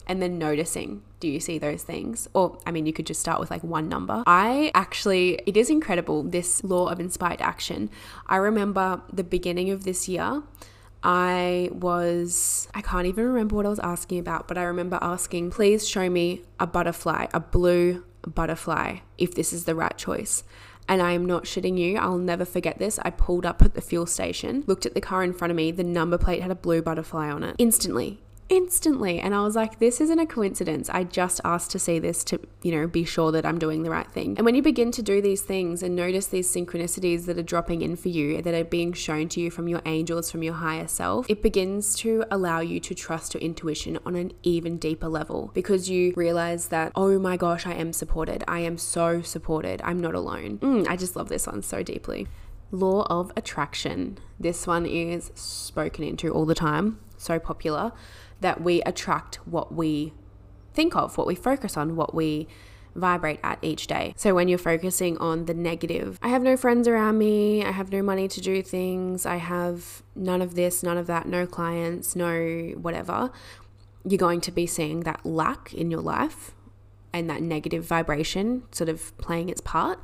And 0.08 0.22
then 0.22 0.38
noticing, 0.38 1.02
do 1.20 1.28
you 1.28 1.40
see 1.40 1.58
those 1.58 1.84
things? 1.84 2.28
Or, 2.34 2.60
I 2.66 2.72
mean, 2.72 2.86
you 2.86 2.94
could 2.94 3.08
just 3.08 3.22
start 3.22 3.40
with 3.40 3.50
like 3.50 3.64
one 3.64 3.90
number. 3.90 4.24
I 4.28 4.72
actually, 4.76 5.40
it 5.46 5.58
is 5.58 5.70
incredible, 5.70 6.24
this 6.24 6.64
law 6.64 6.88
of 6.90 7.00
inspired 7.00 7.42
action. 7.42 7.90
I 8.28 8.36
remember 8.36 9.02
the 9.12 9.24
beginning 9.24 9.72
of 9.72 9.84
this 9.84 10.08
year, 10.08 10.44
I 11.04 11.70
was, 11.72 12.68
I 12.74 12.82
can't 12.82 13.06
even 13.06 13.26
remember 13.26 13.56
what 13.56 13.66
I 13.66 13.70
was 13.70 13.80
asking 13.80 14.20
about, 14.20 14.48
but 14.48 14.58
I 14.58 14.64
remember 14.64 14.98
asking, 15.02 15.52
please 15.52 15.88
show 15.88 16.10
me 16.10 16.42
a 16.60 16.66
butterfly, 16.66 17.28
a 17.34 17.40
blue 17.40 18.04
butterfly, 18.26 18.98
if 19.18 19.36
this 19.36 19.54
is 19.54 19.66
the 19.66 19.76
right 19.76 19.96
choice. 19.98 20.44
And 20.88 21.02
I 21.02 21.14
am 21.14 21.26
not 21.26 21.46
shitting 21.46 21.80
you. 21.80 21.98
I'll 21.98 22.18
never 22.18 22.46
forget 22.46 22.78
this. 22.78 23.00
I 23.00 23.10
pulled 23.10 23.46
up 23.46 23.62
at 23.64 23.74
the 23.74 23.82
fuel 23.82 24.06
station, 24.06 24.64
looked 24.68 24.86
at 24.86 24.94
the 24.94 25.02
car 25.02 25.24
in 25.24 25.34
front 25.34 25.52
of 25.52 25.58
me. 25.58 25.72
The 25.72 25.84
number 25.84 26.18
plate 26.18 26.42
had 26.44 26.52
a 26.52 26.56
blue 26.56 26.82
butterfly 26.82 27.30
on 27.30 27.44
it. 27.44 27.56
Instantly, 27.58 28.22
instantly. 28.50 29.20
And 29.20 29.34
I 29.34 29.42
was 29.42 29.56
like, 29.56 29.80
this 29.80 30.00
isn't 30.00 30.20
a 30.20 30.26
coincidence. 30.26 30.90
I 30.90 31.04
just 31.04 31.42
asked 31.44 31.72
to 31.72 31.80
see 31.80 32.00
this 32.00 32.24
to, 32.26 32.40
you 32.62 32.72
know, 32.72 32.88
be 32.88 33.04
sure 33.04 33.32
that 33.32 33.46
I'm 33.46 33.58
doing 33.58 33.84
the 33.84 33.90
right 33.90 34.10
thing. 34.10 34.36
And 34.38 34.46
when 34.46 34.56
you 34.56 34.62
begin 34.62 34.92
to 34.92 35.02
do 35.02 35.22
these 35.22 35.42
things 35.42 35.82
and 35.82 35.96
notice 35.96 36.28
these 36.28 36.54
synchronicities 36.54 37.26
that 37.26 37.38
are 37.38 37.44
dropping 37.44 37.82
in 37.82 37.96
for 37.96 38.10
you, 38.10 38.42
that 38.42 38.54
are 38.54 38.64
being 38.64 38.94
shown 38.94 39.30
to 39.30 39.42
you 39.42 39.50
from 39.50 39.68
your 39.68 39.82
angels, 39.86 40.30
from 40.30 40.44
your 40.44 40.54
higher 40.54 40.88
self, 40.88 41.30
it 41.30 41.42
begins 41.42 41.96
to 41.96 42.24
allow 42.30 42.60
you 42.60 42.80
to 42.82 42.94
trust 42.94 43.34
your 43.34 43.42
intuition 43.42 43.98
on 44.06 44.16
an 44.16 44.32
even 44.44 44.78
deeper 44.78 45.08
level 45.08 45.52
because 45.54 45.90
you 45.90 46.14
realize 46.16 46.68
that, 46.68 46.92
oh 46.96 47.18
my 47.20 47.38
gosh, 47.38 47.66
I 47.66 47.74
am 47.74 47.94
supported. 47.94 48.44
I 48.48 48.60
am 48.60 48.78
so 48.78 49.22
supported. 49.22 49.82
I'm 49.84 50.00
not 50.00 50.14
alone. 50.14 50.60
Mm, 50.60 50.88
I 50.88 50.96
just 50.96 51.16
love 51.16 51.30
this 51.30 51.48
one 51.48 51.62
so 51.64 51.82
deeply. 51.82 52.28
Law 52.72 53.06
of 53.10 53.32
attraction. 53.36 54.18
This 54.40 54.68
one 54.68 54.86
is 54.86 55.32
spoken 55.36 56.04
into 56.04 56.32
all 56.32 56.46
the 56.46 56.56
time, 56.56 57.00
so 57.18 57.40
popular 57.40 57.92
that 58.46 58.62
we 58.62 58.80
attract 58.84 59.38
what 59.48 59.74
we 59.74 60.14
think 60.76 60.96
of, 60.96 61.18
what 61.18 61.26
we 61.26 61.34
focus 61.34 61.76
on, 61.76 61.96
what 61.96 62.14
we 62.14 62.48
vibrate 62.94 63.40
at 63.44 63.58
each 63.64 63.88
day. 63.88 64.14
So 64.16 64.36
when 64.36 64.48
you're 64.48 64.60
focusing 64.60 65.18
on 65.18 65.46
the 65.46 65.56
negative, 65.56 66.20
I 66.22 66.28
have 66.28 66.44
no 66.44 66.56
friends 66.56 66.88
around 66.88 67.18
me, 67.18 67.66
I 67.66 67.72
have 67.72 67.92
no 67.92 68.04
money 68.04 68.28
to 68.28 68.40
do 68.40 68.62
things, 68.62 69.26
I 69.26 69.38
have 69.38 70.04
none 70.16 70.44
of 70.44 70.54
this, 70.54 70.84
none 70.84 70.96
of 70.96 71.08
that, 71.08 71.26
no 71.28 71.48
clients, 71.48 72.16
no 72.16 72.76
whatever, 72.80 73.32
you're 74.08 74.20
going 74.20 74.42
to 74.42 74.52
be 74.52 74.68
seeing 74.68 75.00
that 75.00 75.26
lack 75.26 75.74
in 75.74 75.90
your 75.90 76.02
life 76.02 76.54
and 77.12 77.28
that 77.28 77.42
negative 77.42 77.84
vibration 77.84 78.62
sort 78.72 78.90
of 78.90 79.18
playing 79.18 79.50
its 79.50 79.62
part, 79.62 79.98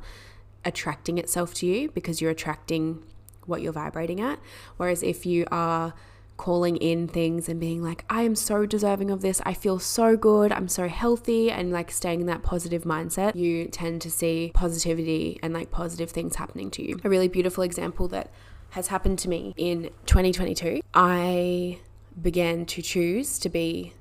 attracting 0.64 1.16
itself 1.16 1.54
to 1.54 1.66
you 1.66 1.92
because 1.92 2.20
you're 2.20 2.32
attracting 2.32 3.04
what 3.46 3.62
you're 3.62 3.72
vibrating 3.72 4.20
at. 4.20 4.40
Whereas 4.78 5.04
if 5.04 5.24
you 5.24 5.46
are 5.52 5.94
calling 6.42 6.76
in 6.78 7.06
things 7.06 7.48
and 7.48 7.60
being 7.60 7.80
like, 7.84 8.04
I 8.10 8.22
am 8.22 8.34
so 8.34 8.66
deserving 8.66 9.12
of 9.12 9.20
this. 9.20 9.40
I 9.46 9.54
feel 9.54 9.78
so 9.78 10.16
good. 10.16 10.50
I'm 10.50 10.66
so 10.66 10.88
healthy. 10.88 11.52
And 11.52 11.70
like 11.70 11.92
staying 11.92 12.20
in 12.20 12.26
that 12.26 12.42
positive 12.42 12.82
mindset, 12.82 13.36
you 13.36 13.68
tend 13.68 14.02
to 14.02 14.10
see 14.10 14.50
positivity 14.52 15.38
and 15.40 15.54
like 15.54 15.70
positive 15.70 16.10
things 16.10 16.34
happening 16.34 16.68
to 16.72 16.82
you. 16.82 16.98
A 17.04 17.08
really 17.08 17.28
beautiful 17.28 17.62
example 17.62 18.08
that 18.08 18.32
has 18.70 18.88
happened 18.88 19.20
to 19.20 19.28
me 19.28 19.54
in 19.56 19.90
2022, 20.06 20.80
I 20.92 21.78
began 22.20 22.66
to 22.66 22.82
choose 22.82 23.38
to 23.38 23.48
be 23.48 23.92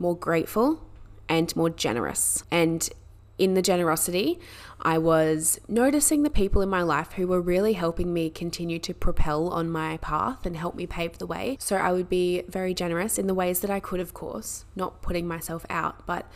more 0.00 0.16
grateful 0.16 0.82
and 1.28 1.54
more 1.54 1.70
generous. 1.70 2.42
And 2.50 2.88
in 3.36 3.54
the 3.54 3.62
generosity, 3.62 4.38
I 4.80 4.98
was 4.98 5.60
noticing 5.66 6.22
the 6.22 6.30
people 6.30 6.62
in 6.62 6.68
my 6.68 6.82
life 6.82 7.12
who 7.12 7.26
were 7.26 7.40
really 7.40 7.72
helping 7.72 8.12
me 8.12 8.30
continue 8.30 8.78
to 8.80 8.94
propel 8.94 9.48
on 9.48 9.70
my 9.70 9.96
path 9.96 10.46
and 10.46 10.56
help 10.56 10.74
me 10.74 10.86
pave 10.86 11.18
the 11.18 11.26
way. 11.26 11.56
So 11.58 11.76
I 11.76 11.90
would 11.92 12.08
be 12.08 12.42
very 12.48 12.74
generous 12.74 13.18
in 13.18 13.26
the 13.26 13.34
ways 13.34 13.60
that 13.60 13.70
I 13.70 13.80
could, 13.80 14.00
of 14.00 14.14
course, 14.14 14.64
not 14.76 15.02
putting 15.02 15.26
myself 15.26 15.66
out, 15.68 16.06
but, 16.06 16.30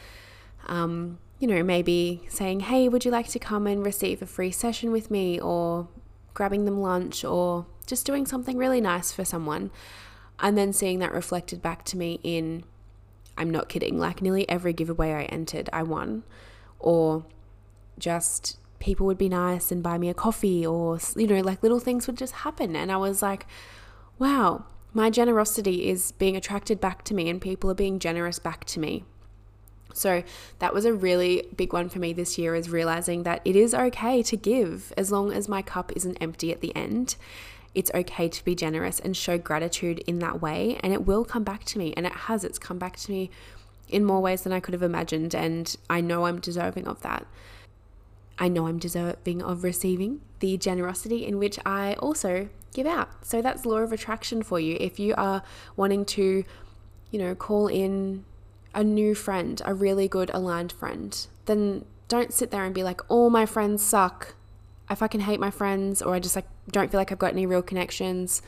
um, 0.67 1.19
you 1.38 1.47
know, 1.47 1.62
maybe 1.62 2.25
saying, 2.28 2.61
hey, 2.61 2.88
would 2.88 3.05
you 3.05 3.12
like 3.12 3.28
to 3.28 3.38
come 3.38 3.67
and 3.67 3.85
receive 3.85 4.21
a 4.21 4.26
free 4.26 4.50
session 4.50 4.90
with 4.90 5.11
me? 5.11 5.38
Or 5.38 5.88
grabbing 6.35 6.64
them 6.64 6.81
lunch 6.81 7.25
or 7.25 7.67
just 7.87 8.07
doing 8.07 8.25
something 8.25 8.57
really 8.57 8.81
nice 8.81 9.12
for 9.12 9.25
someone. 9.25 9.71
And 10.40 10.57
then 10.57 10.73
seeing 10.73 11.00
that 11.00 11.12
reflected 11.12 11.61
back 11.61 11.85
to 11.87 11.97
me 11.97 12.21
in, 12.23 12.64
I'm 13.37 13.50
not 13.50 13.69
kidding, 13.69 13.99
like 13.99 14.23
nearly 14.23 14.49
every 14.49 14.73
giveaway 14.73 15.12
I 15.12 15.25
entered, 15.25 15.69
I 15.73 15.83
won 15.83 16.25
or 16.78 17.25
just 17.99 18.58
people 18.78 19.06
would 19.06 19.18
be 19.18 19.28
nice 19.28 19.73
and 19.73 19.82
buy 19.82 19.99
me 19.99 20.08
a 20.08 20.14
coffee 20.14 20.64
or 20.64 20.99
you 21.16 21.26
know 21.26 21.40
like 21.40 21.62
little 21.62 21.80
things 21.80 22.06
would 22.06 22.16
just 22.16 22.35
happen. 22.35 22.76
And 22.76 22.92
I 22.92 22.97
was 22.97 23.23
like 23.23 23.47
wow 24.18 24.64
my 24.94 25.11
generosity 25.11 25.88
is 25.88 26.12
being 26.12 26.37
attracted 26.37 26.80
back 26.80 27.04
to 27.04 27.14
me 27.14 27.28
and 27.28 27.40
people 27.40 27.70
are 27.70 27.75
being 27.75 27.99
generous 27.99 28.38
back 28.38 28.64
to 28.64 28.80
me. 28.80 29.04
So 29.92 30.23
that 30.61 30.73
was 30.73 30.85
a 30.85 30.92
really 30.92 31.49
big 31.56 31.73
one 31.73 31.88
for 31.88 31.99
me 31.99 32.12
this 32.12 32.38
year 32.38 32.54
is 32.54 32.70
realizing 32.70 33.23
that 33.25 33.42
it 33.44 33.56
is 33.56 33.75
okay 33.75 34.23
to 34.23 34.37
give 34.37 34.92
as 34.97 35.11
long 35.11 35.32
as 35.32 35.49
my 35.49 35.62
cup 35.62 35.92
isn't 35.97 36.16
empty 36.20 36.52
at 36.52 36.61
the 36.61 36.75
end. 36.76 37.16
It's 37.75 37.90
okay 37.94 38.28
to 38.28 38.44
be 38.44 38.54
generous 38.54 38.99
and 39.00 39.16
show 39.16 39.38
gratitude 39.38 40.00
in 40.06 40.20
that 40.20 40.40
way 40.40 40.78
and 40.82 40.92
it 40.92 41.06
will 41.06 41.25
come 41.25 41.44
back 41.44 41.64
to 41.64 41.78
me 41.78 41.92
and 41.97 42.06
it 42.06 42.12
has. 42.12 42.44
It's 42.44 42.58
come 42.58 42.78
back 42.78 42.97
to 42.97 43.11
me 43.11 43.30
in 43.88 44.04
more 44.04 44.21
ways 44.21 44.42
than 44.42 44.52
I 44.52 44.61
could 44.61 44.75
have 44.75 44.83
imagined. 44.83 45.35
And 45.35 45.75
I 45.88 46.00
know 46.00 46.26
I'm 46.26 46.40
deserving 46.40 46.87
of 46.87 47.00
that. 47.02 47.26
I 48.38 48.49
know 48.49 48.66
I'm 48.68 48.78
deserving 48.78 49.42
of 49.42 49.64
receiving 49.64 50.21
the 50.40 50.57
generosity 50.57 51.26
in 51.26 51.38
which 51.38 51.59
I 51.66 51.95
also 51.95 52.49
give 52.73 52.87
out. 52.87 53.26
So 53.26 53.42
that's 53.42 53.66
law 53.66 53.78
of 53.78 53.92
attraction 53.92 54.42
for 54.42 54.61
you. 54.61 54.76
If 54.78 55.00
you 55.00 55.14
are 55.16 55.42
wanting 55.76 56.04
to, 56.04 56.45
you 57.11 57.18
know, 57.18 57.35
call 57.35 57.66
in 57.66 58.25
a 58.75 58.85
new 58.85 59.14
friend, 59.14 59.61
a 59.64 59.75
really 59.75 60.07
good 60.07 60.30
aligned 60.33 60.71
friend, 60.71 61.26
then 61.47 61.85
don't 62.07 62.33
sit 62.33 62.50
there 62.50 62.64
and 62.64 62.75
be 62.75 62.85
like, 62.85 63.00
all 63.11 63.30
my 63.30 63.45
friends 63.45 63.83
suck. 63.83 64.35
I 64.88 64.95
fucking 64.95 65.23
hate 65.23 65.40
my 65.40 65.50
friends, 65.50 66.00
or 66.00 66.14
I 66.14 66.21
just 66.21 66.37
like 66.37 66.47
don't 66.71 66.90
feel 66.90 67.00
like 67.00 67.11
I've 67.12 67.18
got 67.18 67.33
any 67.33 67.45
real 67.45 67.62
connections. 67.62 68.40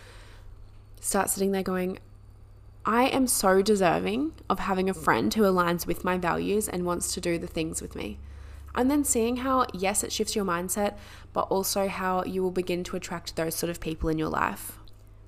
Start 1.00 1.30
sitting 1.30 1.52
there 1.52 1.62
going, 1.62 1.98
I 2.84 3.04
am 3.08 3.26
so 3.26 3.60
deserving 3.60 4.32
of 4.48 4.60
having 4.60 4.88
a 4.88 4.94
friend 4.94 5.32
who 5.32 5.42
aligns 5.42 5.86
with 5.86 6.04
my 6.04 6.16
values 6.16 6.68
and 6.68 6.86
wants 6.86 7.12
to 7.14 7.20
do 7.20 7.38
the 7.38 7.46
things 7.46 7.82
with 7.82 7.94
me. 7.94 8.18
And 8.74 8.90
then 8.90 9.04
seeing 9.04 9.38
how, 9.38 9.66
yes, 9.74 10.02
it 10.02 10.12
shifts 10.12 10.34
your 10.34 10.44
mindset, 10.44 10.96
but 11.32 11.42
also 11.42 11.88
how 11.88 12.24
you 12.24 12.42
will 12.42 12.50
begin 12.50 12.84
to 12.84 12.96
attract 12.96 13.36
those 13.36 13.54
sort 13.54 13.68
of 13.70 13.80
people 13.80 14.08
in 14.08 14.18
your 14.18 14.28
life. 14.28 14.78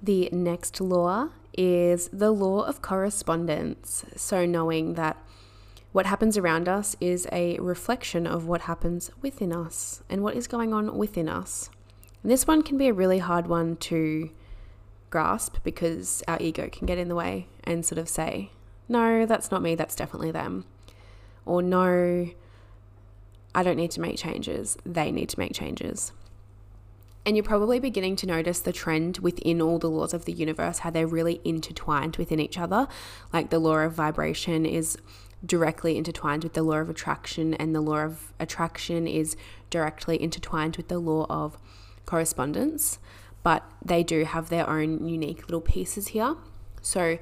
The 0.03 0.29
next 0.33 0.81
law 0.81 1.31
is 1.57 2.09
the 2.09 2.31
law 2.31 2.63
of 2.63 2.83
correspondence. 2.83 4.05
So, 4.17 4.47
knowing 4.47 4.95
that 4.95 5.17
what 5.93 6.07
happens 6.07 6.39
around 6.39 6.69
us 6.69 6.97
is 7.01 7.29
a 7.31 7.59
reflection 7.59 8.27
of 8.27 8.47
what 8.47 8.63
happens 8.63 9.11
within 9.21 9.53
us 9.53 10.03
and 10.09 10.23
what 10.23 10.35
is 10.35 10.47
going 10.47 10.73
on 10.73 10.97
within 10.97 11.29
us. 11.29 11.69
And 12.23 12.33
this 12.33 12.47
one 12.47 12.63
can 12.63 12.79
be 12.79 12.89
a 12.89 12.95
really 12.95 13.19
hard 13.19 13.47
one 13.47 13.77
to 13.77 14.31
grasp 15.13 15.59
because 15.63 16.25
our 16.27 16.39
ego 16.41 16.69
can 16.73 16.87
get 16.87 16.99
in 16.99 17.09
the 17.09 17.15
way 17.15 17.47
and 17.63 17.87
sort 17.87 17.99
of 17.99 18.09
say, 18.09 18.51
no, 18.89 19.25
that's 19.25 19.53
not 19.53 19.63
me, 19.63 19.77
that's 19.77 19.95
definitely 19.95 20.33
them. 20.33 20.65
Or 21.47 21.63
no, 21.63 22.29
I 23.55 23.63
don't 23.63 23.77
need 23.77 23.93
to 23.93 24.01
make 24.01 24.17
changes, 24.17 24.77
they 24.85 25.13
need 25.13 25.29
to 25.29 25.39
make 25.39 25.55
changes. 25.55 26.11
And 27.25 27.37
you're 27.37 27.45
probably 27.45 27.79
beginning 27.79 28.17
to 28.17 28.27
notice 28.27 28.59
the 28.59 28.73
trend 28.73 29.19
within 29.19 29.63
all 29.63 29.79
the 29.79 29.89
laws 29.89 30.13
of 30.13 30.25
the 30.25 30.33
universe, 30.33 30.81
how 30.81 30.91
they're 30.91 31.07
really 31.07 31.41
intertwined 31.45 32.17
within 32.17 32.41
each 32.41 32.59
other. 32.59 32.89
Like 33.33 33.51
the 33.51 33.61
law 33.61 33.77
of 33.77 33.93
vibration 33.93 34.67
is 34.67 34.99
directly 35.47 35.97
intertwined 35.97 36.43
with 36.43 36.55
the 36.55 36.65
law 36.65 36.79
of 36.79 36.91
attraction, 36.91 37.55
and 37.55 37.75
the 37.75 37.81
law 37.81 37.99
of 37.99 38.33
attraction 38.41 39.07
is 39.07 39.37
directly 39.71 40.21
intertwined 40.21 40.77
with 40.77 40.89
the 40.89 40.99
law 40.99 41.27
of 41.31 41.59
correspondence 42.07 42.99
but 43.43 43.65
they 43.85 44.03
do 44.03 44.25
have 44.25 44.49
their 44.49 44.69
own 44.69 45.07
unique 45.07 45.43
little 45.43 45.61
pieces 45.61 46.09
here. 46.09 46.37
So, 46.81 47.19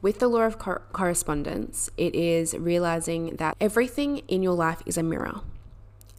with 0.00 0.18
the 0.18 0.28
law 0.28 0.42
of 0.42 0.58
cor- 0.58 0.82
correspondence, 0.92 1.88
it 1.96 2.14
is 2.14 2.54
realizing 2.54 3.36
that 3.36 3.56
everything 3.60 4.18
in 4.26 4.42
your 4.42 4.54
life 4.54 4.82
is 4.84 4.98
a 4.98 5.02
mirror. 5.02 5.40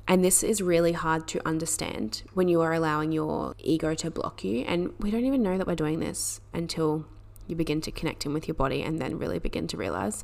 And 0.08 0.24
this 0.24 0.44
is 0.44 0.62
really 0.62 0.94
hard 0.94 1.28
to 1.30 1.46
understand 1.48 2.24
when 2.34 2.48
you 2.48 2.62
are 2.62 2.74
allowing 2.74 3.12
your 3.12 3.56
ego 3.58 3.94
to 3.96 4.12
block 4.12 4.44
you. 4.44 4.62
And 4.62 4.94
we 5.00 5.12
don't 5.12 5.26
even 5.26 5.44
know 5.44 5.58
that 5.58 5.68
we're 5.68 5.76
doing 5.76 6.00
this 6.00 6.42
until 6.54 7.06
you 7.48 7.56
begin 7.56 7.82
to 7.82 7.92
connect 7.92 8.26
in 8.26 8.34
with 8.34 8.48
your 8.48 8.56
body 8.56 8.82
and 8.82 9.00
then 9.00 9.18
really 9.18 9.40
begin 9.40 9.68
to 9.68 9.78
realize 9.78 10.24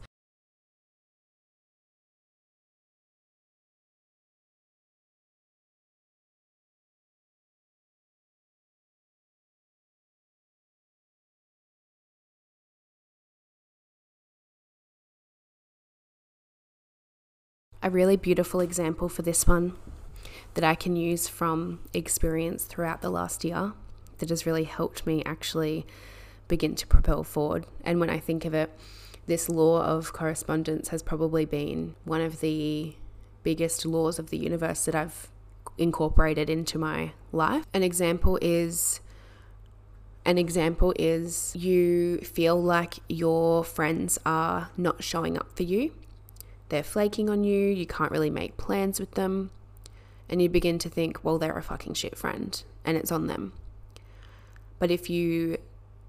a 17.81 17.89
really 17.89 18.17
beautiful 18.17 18.59
example 18.59 19.09
for 19.09 19.21
this 19.21 19.47
one 19.47 19.73
that 20.55 20.63
I 20.63 20.75
can 20.75 20.95
use 20.95 21.27
from 21.27 21.79
experience 21.93 22.65
throughout 22.65 23.01
the 23.01 23.09
last 23.09 23.43
year 23.43 23.73
that 24.17 24.29
has 24.29 24.45
really 24.45 24.65
helped 24.65 25.05
me 25.07 25.23
actually 25.25 25.85
begin 26.47 26.75
to 26.75 26.87
propel 26.87 27.23
forward. 27.23 27.65
And 27.83 27.99
when 27.99 28.09
I 28.09 28.19
think 28.19 28.45
of 28.45 28.53
it, 28.53 28.71
this 29.27 29.47
law 29.47 29.83
of 29.83 30.11
correspondence 30.11 30.89
has 30.89 31.03
probably 31.03 31.45
been 31.45 31.95
one 32.03 32.21
of 32.21 32.41
the 32.41 32.95
biggest 33.43 33.85
laws 33.85 34.19
of 34.19 34.29
the 34.29 34.37
universe 34.37 34.85
that 34.85 34.95
I've 34.95 35.29
incorporated 35.77 36.49
into 36.49 36.77
my 36.77 37.13
life. 37.31 37.65
An 37.73 37.83
example 37.83 38.37
is 38.41 38.99
an 40.25 40.37
example 40.37 40.93
is 40.99 41.55
you 41.55 42.17
feel 42.19 42.61
like 42.61 42.95
your 43.07 43.63
friends 43.63 44.19
are 44.25 44.69
not 44.75 45.01
showing 45.01 45.37
up 45.37 45.55
for 45.55 45.63
you 45.63 45.91
they're 46.69 46.83
flaking 46.83 47.29
on 47.29 47.43
you, 47.43 47.67
you 47.67 47.85
can't 47.85 48.11
really 48.11 48.29
make 48.29 48.57
plans 48.57 48.99
with 48.99 49.11
them, 49.11 49.51
and 50.29 50.41
you 50.41 50.49
begin 50.49 50.77
to 50.79 50.89
think, 50.89 51.23
well, 51.23 51.37
they're 51.39 51.57
a 51.57 51.63
fucking 51.63 51.95
shit 51.95 52.17
friend 52.17 52.63
and 52.85 52.95
it's 52.95 53.11
on 53.11 53.27
them. 53.27 53.53
But 54.77 54.91
if 54.91 55.09
you 55.09 55.57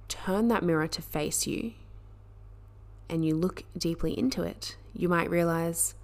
turn 0.08 0.48
that 0.48 0.62
mirror 0.62 0.86
to 0.88 1.02
face 1.02 1.46
you 1.46 1.72
and 3.08 3.24
you 3.24 3.34
look 3.34 3.64
deeply 3.76 4.16
into 4.16 4.42
it, 4.42 4.76
you 4.94 5.08
might 5.08 5.30
realize 5.30 5.94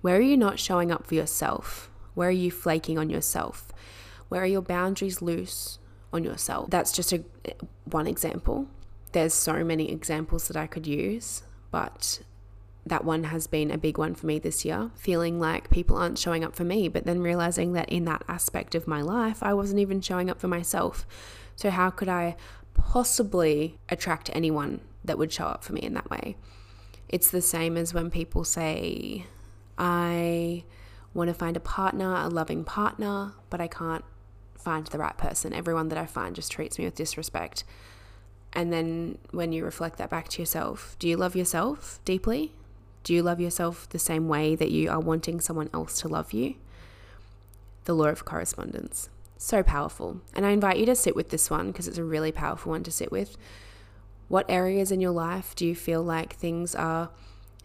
where 0.00 0.16
are 0.16 0.20
you 0.22 0.36
not 0.36 0.58
showing 0.58 0.90
up 0.90 1.06
for 1.06 1.14
yourself? 1.14 1.90
Where 2.14 2.28
are 2.28 2.32
you 2.32 2.50
flaking 2.50 2.98
on 2.98 3.10
yourself? 3.10 3.72
Where 4.28 4.42
are 4.42 4.46
your 4.46 4.62
boundaries 4.62 5.20
loose 5.20 5.78
on 6.12 6.24
yourself? 6.24 6.70
That's 6.70 6.92
just 6.92 7.12
a 7.12 7.22
one 7.84 8.06
example. 8.06 8.68
There's 9.12 9.34
so 9.34 9.64
many 9.64 9.90
examples 9.90 10.46
that 10.48 10.56
I 10.56 10.66
could 10.66 10.86
use, 10.86 11.42
but 11.70 12.20
that 12.86 13.04
one 13.04 13.24
has 13.24 13.46
been 13.46 13.70
a 13.70 13.78
big 13.78 13.98
one 13.98 14.14
for 14.14 14.26
me 14.26 14.38
this 14.38 14.64
year, 14.64 14.90
feeling 14.96 15.38
like 15.38 15.70
people 15.70 15.96
aren't 15.96 16.18
showing 16.18 16.44
up 16.44 16.56
for 16.56 16.64
me, 16.64 16.88
but 16.88 17.04
then 17.04 17.20
realizing 17.20 17.72
that 17.74 17.88
in 17.88 18.04
that 18.06 18.24
aspect 18.28 18.74
of 18.74 18.86
my 18.86 19.02
life, 19.02 19.42
I 19.42 19.54
wasn't 19.54 19.80
even 19.80 20.00
showing 20.00 20.30
up 20.30 20.40
for 20.40 20.48
myself. 20.48 21.06
So, 21.56 21.70
how 21.70 21.90
could 21.90 22.08
I 22.08 22.36
possibly 22.74 23.78
attract 23.88 24.30
anyone 24.32 24.80
that 25.04 25.18
would 25.18 25.32
show 25.32 25.44
up 25.44 25.62
for 25.62 25.72
me 25.72 25.82
in 25.82 25.94
that 25.94 26.10
way? 26.10 26.36
It's 27.08 27.30
the 27.30 27.42
same 27.42 27.76
as 27.76 27.92
when 27.92 28.10
people 28.10 28.44
say, 28.44 29.26
I 29.76 30.64
want 31.12 31.28
to 31.28 31.34
find 31.34 31.56
a 31.56 31.60
partner, 31.60 32.14
a 32.14 32.28
loving 32.28 32.64
partner, 32.64 33.32
but 33.50 33.60
I 33.60 33.66
can't 33.66 34.04
find 34.56 34.86
the 34.86 34.98
right 34.98 35.16
person. 35.16 35.52
Everyone 35.52 35.88
that 35.88 35.98
I 35.98 36.06
find 36.06 36.36
just 36.36 36.52
treats 36.52 36.78
me 36.78 36.84
with 36.84 36.94
disrespect. 36.94 37.64
And 38.52 38.72
then 38.72 39.18
when 39.30 39.52
you 39.52 39.64
reflect 39.64 39.98
that 39.98 40.10
back 40.10 40.28
to 40.30 40.42
yourself, 40.42 40.96
do 40.98 41.08
you 41.08 41.16
love 41.16 41.36
yourself 41.36 42.00
deeply? 42.04 42.52
Do 43.02 43.14
you 43.14 43.22
love 43.22 43.40
yourself 43.40 43.88
the 43.88 43.98
same 43.98 44.28
way 44.28 44.54
that 44.54 44.70
you 44.70 44.90
are 44.90 45.00
wanting 45.00 45.40
someone 45.40 45.70
else 45.72 46.00
to 46.00 46.08
love 46.08 46.32
you? 46.32 46.54
The 47.84 47.94
law 47.94 48.06
of 48.06 48.24
correspondence. 48.24 49.08
So 49.38 49.62
powerful. 49.62 50.20
And 50.34 50.44
I 50.44 50.50
invite 50.50 50.76
you 50.76 50.86
to 50.86 50.94
sit 50.94 51.16
with 51.16 51.30
this 51.30 51.48
one 51.48 51.68
because 51.68 51.88
it's 51.88 51.98
a 51.98 52.04
really 52.04 52.30
powerful 52.30 52.72
one 52.72 52.82
to 52.82 52.90
sit 52.90 53.10
with. 53.10 53.38
What 54.28 54.44
areas 54.48 54.92
in 54.92 55.00
your 55.00 55.12
life 55.12 55.56
do 55.56 55.66
you 55.66 55.74
feel 55.74 56.02
like 56.02 56.34
things 56.34 56.74
are 56.74 57.10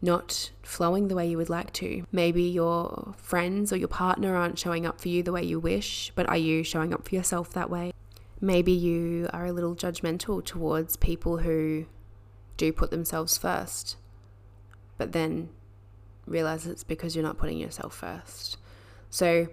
not 0.02 0.52
flowing 0.64 1.10
the 1.10 1.16
way 1.16 1.28
you 1.28 1.38
would 1.38 1.50
like 1.50 1.74
to? 1.74 2.06
Maybe 2.12 2.44
your 2.44 3.14
friends 3.18 3.74
or 3.74 3.78
your 3.78 3.90
partner 3.90 4.36
aren't 4.36 4.58
showing 4.58 4.86
up 4.86 5.02
for 5.02 5.10
you 5.10 5.22
the 5.22 5.34
way 5.34 5.44
you 5.44 5.60
wish, 5.60 6.12
but 6.16 6.30
are 6.30 6.38
you 6.38 6.64
showing 6.64 6.94
up 6.94 7.08
for 7.08 7.14
yourself 7.14 7.52
that 7.52 7.70
way? 7.70 7.92
Maybe 8.40 8.72
you 8.72 9.30
are 9.34 9.46
a 9.46 9.52
little 9.52 9.76
judgmental 9.76 10.44
towards 10.44 10.96
people 10.96 11.40
who 11.40 11.86
do 12.58 12.72
put 12.72 12.90
themselves 12.90 13.38
first 13.38 13.98
but 14.98 15.12
then 15.12 15.50
realize 16.26 16.66
it's 16.66 16.84
because 16.84 17.16
you're 17.16 17.24
not 17.24 17.38
putting 17.38 17.58
yourself 17.58 17.96
first. 17.96 18.58
So, 19.10 19.48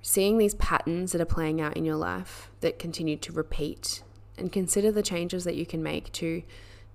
seeing 0.00 0.38
these 0.38 0.54
patterns 0.54 1.12
that 1.12 1.20
are 1.20 1.26
playing 1.26 1.60
out 1.60 1.76
in 1.76 1.84
your 1.84 1.96
life 1.96 2.50
that 2.60 2.78
continue 2.78 3.16
to 3.18 3.32
repeat, 3.32 4.02
and 4.38 4.52
consider 4.52 4.90
the 4.92 5.02
changes 5.02 5.44
that 5.44 5.56
you 5.56 5.66
can 5.66 5.82
make 5.82 6.12
to 6.12 6.42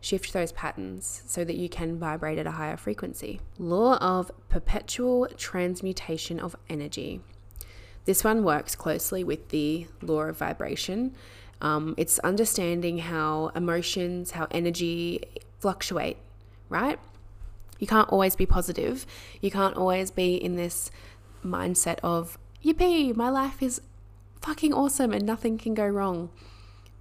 shift 0.01 0.33
those 0.33 0.51
patterns 0.51 1.23
so 1.25 1.43
that 1.43 1.55
you 1.55 1.69
can 1.69 1.97
vibrate 1.97 2.37
at 2.37 2.47
a 2.47 2.51
higher 2.51 2.77
frequency. 2.77 3.39
Law 3.57 3.97
of 3.97 4.31
perpetual 4.49 5.27
transmutation 5.37 6.39
of 6.39 6.55
energy. 6.69 7.21
This 8.05 8.23
one 8.23 8.43
works 8.43 8.75
closely 8.75 9.23
with 9.23 9.49
the 9.49 9.87
law 10.01 10.23
of 10.23 10.37
vibration. 10.37 11.15
Um, 11.61 11.95
it's 11.97 12.19
understanding 12.19 12.97
how 12.97 13.51
emotions, 13.55 14.31
how 14.31 14.47
energy 14.51 15.21
fluctuate, 15.59 16.17
right? 16.67 16.99
You 17.83 17.87
can't 17.87 18.07
always 18.07 18.37
be 18.37 18.45
positive. 18.45 19.05
You 19.41 19.51
can't 19.51 19.75
always 19.75 20.09
be 20.09 20.35
in 20.35 20.55
this 20.55 20.89
mindset 21.45 21.99
of, 22.01 22.37
yippee, 22.63 23.13
my 23.13 23.27
life 23.27 23.61
is 23.61 23.81
fucking 24.41 24.73
awesome 24.73 25.11
and 25.11 25.25
nothing 25.25 25.57
can 25.57 25.73
go 25.73 25.85
wrong 25.85 26.29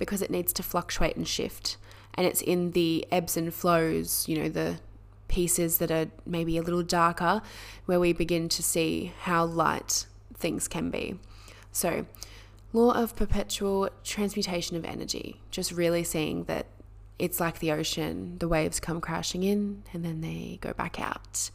because 0.00 0.22
it 0.22 0.28
needs 0.28 0.52
to 0.54 0.62
fluctuate 0.64 1.14
and 1.14 1.28
shift. 1.28 1.76
And 2.14 2.26
it's 2.26 2.42
in 2.42 2.72
the 2.72 3.06
ebbs 3.12 3.36
and 3.36 3.54
flows, 3.54 4.26
you 4.26 4.36
know, 4.36 4.48
the 4.48 4.80
pieces 5.28 5.78
that 5.78 5.92
are 5.92 6.08
maybe 6.26 6.58
a 6.58 6.62
little 6.62 6.82
darker 6.82 7.42
where 7.84 8.00
we 8.00 8.12
begin 8.12 8.48
to 8.48 8.60
see 8.60 9.12
how 9.20 9.44
light 9.44 10.06
things 10.34 10.66
can 10.66 10.90
be. 10.90 11.16
So, 11.70 12.06
law 12.72 12.90
of 12.90 13.14
perpetual 13.14 13.88
transmutation 14.02 14.76
of 14.76 14.84
energy, 14.84 15.40
just 15.52 15.70
really 15.70 16.02
seeing 16.02 16.42
that 16.46 16.66
it's 17.22 17.38
like 17.38 17.60
the 17.60 17.70
ocean. 17.70 18.36
The 18.40 18.48
waves 18.48 18.80
come 18.80 19.00
crashing 19.00 19.44
in 19.44 19.84
and 19.92 20.04
then 20.04 20.22
they 20.22 20.58
go 20.60 20.72
back 20.72 20.98
out. 20.98 21.52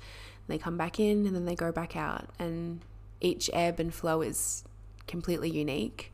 They 0.48 0.58
come 0.58 0.78
back 0.78 0.98
in 0.98 1.28
and 1.28 1.36
then 1.36 1.44
they 1.44 1.56
go 1.56 1.74
back 1.74 1.98
out. 1.98 2.30
And 2.40 2.80
each 3.20 3.50
ebb 3.52 3.78
and 3.78 3.94
flow 3.94 4.22
is 4.22 4.64
completely 5.08 5.50
unique, 5.50 6.14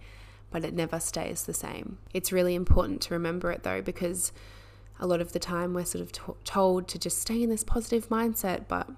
but 0.49 0.65
it 0.65 0.73
never 0.73 0.99
stays 0.99 1.43
the 1.43 1.53
same. 1.53 1.99
It's 2.15 2.31
really 2.31 2.55
important 2.55 2.99
to 3.01 3.13
remember 3.13 3.51
it 3.51 3.61
though, 3.61 3.83
because 3.83 4.31
a 4.99 5.05
lot 5.05 5.21
of 5.21 5.33
the 5.33 5.39
time 5.39 5.75
we're 5.75 5.85
sort 5.85 6.01
of 6.01 6.43
told 6.43 6.87
to 6.87 6.97
just 6.97 7.21
stay 7.21 7.43
in 7.43 7.51
this 7.51 7.63
positive 7.63 8.09
mindset, 8.09 8.67
but 8.67 8.89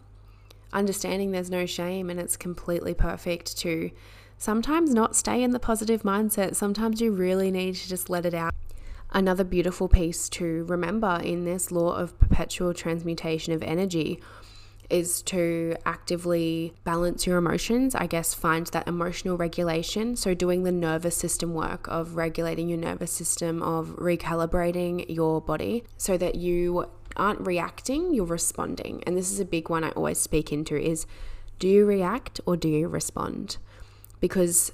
understanding 0.71 1.31
there's 1.31 1.51
no 1.51 1.65
shame 1.65 2.09
and 2.09 2.17
it's 2.17 2.37
completely 2.37 2.93
perfect 2.93 3.57
to 3.57 3.91
sometimes 4.37 4.93
not 4.93 5.17
stay 5.17 5.43
in 5.43 5.51
the 5.51 5.59
positive 5.59 6.03
mindset. 6.03 6.55
Sometimes 6.55 7.01
you 7.01 7.11
really 7.11 7.51
need 7.51 7.75
to 7.75 7.89
just 7.89 8.09
let 8.09 8.25
it 8.25 8.33
out 8.33 8.54
another 9.15 9.45
beautiful 9.45 9.88
piece 9.88 10.28
to 10.28 10.65
remember 10.65 11.19
in 11.23 11.45
this 11.45 11.71
law 11.71 11.95
of 11.95 12.19
perpetual 12.19 12.73
transmutation 12.73 13.54
of 13.54 13.63
energy 13.63 14.19
is 14.89 15.23
to 15.23 15.75
actively 15.86 16.73
balance 16.84 17.25
your 17.25 17.38
emotions. 17.38 17.95
I 17.95 18.06
guess 18.06 18.36
find 18.36 18.67
that 18.67 18.88
emotional 18.88 19.38
regulation. 19.38 20.15
So, 20.15 20.36
doing 20.36 20.63
the 20.63 20.71
nervous 20.71 21.15
system 21.15 21.56
work 21.56 21.88
of 21.88 22.15
regulating 22.15 22.69
your 22.69 22.78
nervous 22.78 23.12
system, 23.12 23.63
of 23.63 23.95
recalibrating 23.97 25.06
your 25.10 25.41
body 25.41 25.86
so 25.97 26.17
that 26.17 26.36
you 26.36 26.86
aren't 27.15 27.41
reacting, 27.47 28.13
you're 28.13 28.25
responding. 28.25 29.01
And 29.08 29.17
this 29.17 29.32
is 29.32 29.39
a 29.39 29.45
big 29.45 29.69
one 29.69 29.84
I 29.84 29.89
always 29.91 30.19
speak 30.19 30.51
into 30.51 30.75
is 30.75 31.08
do 31.58 31.67
you 31.67 31.86
react 31.86 32.41
or 32.45 32.58
do 32.58 32.67
you 32.67 32.88
respond? 32.88 33.58
Because 34.19 34.71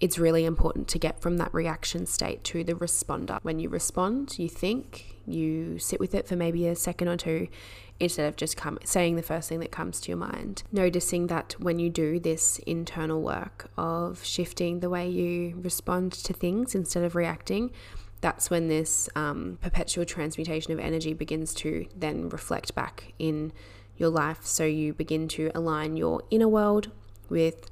it's 0.00 0.18
really 0.18 0.44
important 0.44 0.88
to 0.88 0.98
get 0.98 1.20
from 1.20 1.38
that 1.38 1.52
reaction 1.54 2.06
state 2.06 2.44
to 2.44 2.62
the 2.62 2.74
responder. 2.74 3.38
When 3.42 3.58
you 3.58 3.68
respond, 3.68 4.38
you 4.38 4.48
think, 4.48 5.16
you 5.26 5.78
sit 5.78 5.98
with 5.98 6.14
it 6.14 6.28
for 6.28 6.36
maybe 6.36 6.66
a 6.66 6.76
second 6.76 7.08
or 7.08 7.16
two 7.16 7.48
instead 7.98 8.28
of 8.28 8.36
just 8.36 8.56
come, 8.58 8.78
saying 8.84 9.16
the 9.16 9.22
first 9.22 9.48
thing 9.48 9.60
that 9.60 9.72
comes 9.72 10.00
to 10.00 10.08
your 10.08 10.18
mind. 10.18 10.62
Noticing 10.70 11.28
that 11.28 11.56
when 11.58 11.78
you 11.78 11.88
do 11.88 12.20
this 12.20 12.58
internal 12.66 13.22
work 13.22 13.70
of 13.78 14.22
shifting 14.22 14.80
the 14.80 14.90
way 14.90 15.08
you 15.08 15.58
respond 15.62 16.12
to 16.12 16.34
things 16.34 16.74
instead 16.74 17.02
of 17.02 17.14
reacting, 17.14 17.70
that's 18.20 18.50
when 18.50 18.68
this 18.68 19.08
um, 19.16 19.58
perpetual 19.62 20.04
transmutation 20.04 20.72
of 20.72 20.78
energy 20.78 21.14
begins 21.14 21.54
to 21.54 21.86
then 21.96 22.28
reflect 22.28 22.74
back 22.74 23.14
in 23.18 23.52
your 23.96 24.10
life. 24.10 24.44
So 24.44 24.64
you 24.64 24.92
begin 24.92 25.26
to 25.28 25.50
align 25.54 25.96
your 25.96 26.22
inner 26.30 26.48
world 26.48 26.90
with 27.30 27.70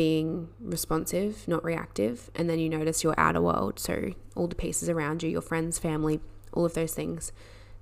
being 0.00 0.48
responsive, 0.62 1.46
not 1.46 1.62
reactive, 1.62 2.30
and 2.34 2.48
then 2.48 2.58
you 2.58 2.70
notice 2.70 3.04
your 3.04 3.14
outer 3.18 3.42
world. 3.42 3.78
So, 3.78 4.14
all 4.34 4.46
the 4.46 4.54
pieces 4.54 4.88
around 4.88 5.22
you, 5.22 5.28
your 5.28 5.42
friends, 5.42 5.78
family, 5.78 6.20
all 6.54 6.64
of 6.64 6.72
those 6.72 6.94
things, 6.94 7.32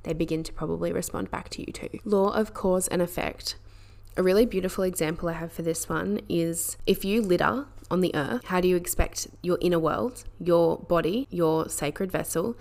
they 0.03 0.15
begin 0.15 0.43
to 0.43 0.53
probably 0.53 0.93
respond 0.93 1.31
back 1.31 1.49
to 1.51 1.61
you 1.61 1.73
too. 1.73 2.01
Law 2.05 2.31
of 2.31 2.55
cause 2.55 2.89
and 2.89 3.01
effect. 3.01 3.55
A 4.17 4.23
really 4.25 4.47
beautiful 4.47 4.83
example 4.83 5.29
I 5.29 5.35
have 5.35 5.53
for 5.53 5.63
this 5.63 5.89
one 5.89 6.21
is 6.29 6.77
if 6.87 7.05
you 7.05 7.23
litter 7.23 7.67
on 7.89 8.01
the 8.01 8.13
earth, 8.17 8.47
how 8.47 8.61
do 8.61 8.67
you 8.67 8.75
expect 8.75 9.29
your 9.41 9.59
inner 9.61 9.79
world, 9.79 10.25
your 10.41 10.77
body, 10.77 11.29
your 11.31 11.69
sacred 11.69 12.11
vessel, 12.11 12.57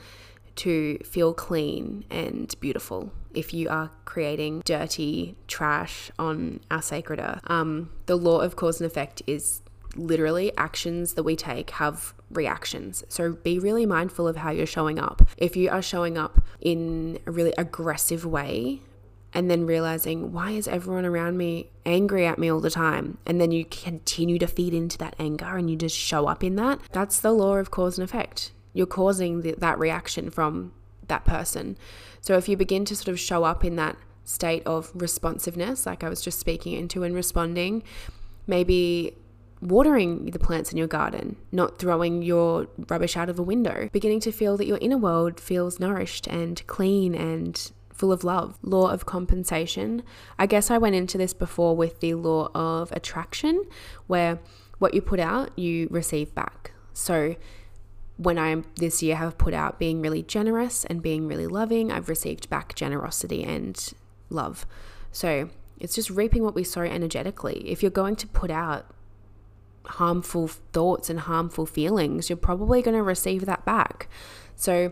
to 0.57 0.99
feel 0.99 1.33
clean 1.33 2.05
and 2.11 2.53
beautiful 2.59 3.11
if 3.37 3.53
you 3.53 3.69
are 3.69 3.91
creating 4.05 4.61
dirty 4.65 5.35
trash 5.47 6.11
on 6.17 6.59
our 6.71 6.81
sacred 6.81 7.19
earth. 7.19 7.41
Um, 7.47 7.91
the 8.07 8.15
law 8.15 8.39
of 8.39 8.55
cause 8.55 8.81
and 8.81 8.89
effect 8.89 9.21
is 9.27 9.61
literally 9.95 10.55
actions 10.57 11.13
that 11.13 11.23
we 11.23 11.35
take 11.35 11.71
have 11.71 12.13
reactions. 12.29 13.03
So 13.09 13.33
be 13.33 13.59
really 13.59 13.85
mindful 13.85 14.27
of 14.27 14.37
how 14.37 14.51
you're 14.51 14.65
showing 14.65 14.99
up. 14.99 15.21
If 15.37 15.55
you 15.55 15.69
are 15.69 15.81
showing 15.81 16.17
up 16.17 16.41
in 16.59 17.19
a 17.25 17.31
really 17.31 17.53
aggressive 17.57 18.25
way, 18.25 18.81
and 19.33 19.51
then 19.51 19.65
realizing 19.65 20.31
why 20.31 20.51
is 20.51 20.67
everyone 20.69 21.05
around 21.05 21.37
me 21.37 21.69
angry 21.85 22.25
at 22.25 22.39
me 22.39 22.49
all 22.49 22.61
the 22.61 22.71
time 22.71 23.17
and 23.25 23.41
then 23.41 23.51
you 23.51 23.65
continue 23.65 24.39
to 24.39 24.47
feed 24.47 24.73
into 24.73 24.97
that 24.97 25.13
anger 25.19 25.57
and 25.57 25.69
you 25.69 25.75
just 25.75 25.95
show 25.95 26.27
up 26.27 26.45
in 26.45 26.55
that 26.55 26.79
that's 26.93 27.19
the 27.19 27.31
law 27.31 27.55
of 27.57 27.69
cause 27.69 27.99
and 27.99 28.05
effect 28.05 28.51
you're 28.73 28.87
causing 28.87 29.41
the, 29.41 29.53
that 29.57 29.77
reaction 29.77 30.29
from 30.29 30.71
that 31.07 31.25
person. 31.25 31.77
So 32.27 32.35
if 32.35 32.49
you 32.49 32.57
begin 32.57 32.83
to 32.83 32.93
sort 32.93 33.07
of 33.07 33.17
show 33.17 33.45
up 33.45 33.63
in 33.63 33.77
that 33.77 33.95
state 34.25 34.61
of 34.65 34.91
responsiveness, 34.93 35.85
like 35.85 36.03
I 36.03 36.09
was 36.09 36.21
just 36.21 36.37
speaking 36.37 36.73
into 36.73 37.03
and 37.03 37.15
responding, 37.15 37.83
maybe 38.45 39.15
watering 39.61 40.25
the 40.25 40.37
plants 40.37 40.73
in 40.73 40.77
your 40.77 40.87
garden, 40.87 41.37
not 41.53 41.79
throwing 41.79 42.23
your 42.23 42.67
rubbish 42.89 43.15
out 43.15 43.29
of 43.29 43.39
a 43.39 43.41
window, 43.41 43.87
beginning 43.93 44.19
to 44.19 44.33
feel 44.33 44.57
that 44.57 44.67
your 44.67 44.77
inner 44.79 44.97
world 44.97 45.39
feels 45.39 45.79
nourished 45.79 46.27
and 46.27 46.67
clean 46.67 47.15
and 47.15 47.71
full 47.93 48.11
of 48.11 48.25
love. 48.25 48.59
Law 48.61 48.91
of 48.91 49.05
compensation. 49.05 50.03
I 50.37 50.47
guess 50.47 50.69
I 50.69 50.77
went 50.77 50.95
into 50.95 51.17
this 51.17 51.33
before 51.33 51.77
with 51.77 52.01
the 52.01 52.15
law 52.15 52.49
of 52.53 52.91
attraction, 52.91 53.63
where 54.07 54.39
what 54.79 54.93
you 54.93 55.01
put 55.01 55.21
out, 55.21 55.57
you 55.57 55.87
receive 55.89 56.35
back. 56.35 56.73
So 56.91 57.37
when 58.17 58.39
I 58.39 58.63
this 58.75 59.01
year 59.03 59.15
have 59.15 59.37
put 59.37 59.53
out 59.53 59.79
being 59.79 60.01
really 60.01 60.23
generous 60.23 60.85
and 60.85 61.01
being 61.01 61.27
really 61.27 61.47
loving, 61.47 61.91
I've 61.91 62.09
received 62.09 62.49
back 62.49 62.75
generosity 62.75 63.43
and 63.43 63.93
love. 64.29 64.65
So 65.11 65.49
it's 65.79 65.95
just 65.95 66.09
reaping 66.09 66.43
what 66.43 66.55
we 66.55 66.63
sow 66.63 66.81
energetically. 66.81 67.69
If 67.69 67.81
you're 67.81 67.91
going 67.91 68.15
to 68.17 68.27
put 68.27 68.49
out 68.49 68.87
harmful 69.85 70.47
thoughts 70.47 71.09
and 71.09 71.21
harmful 71.21 71.65
feelings, 71.65 72.29
you're 72.29 72.37
probably 72.37 72.81
going 72.81 72.97
to 72.97 73.03
receive 73.03 73.45
that 73.45 73.63
back. 73.65 74.09
So 74.55 74.91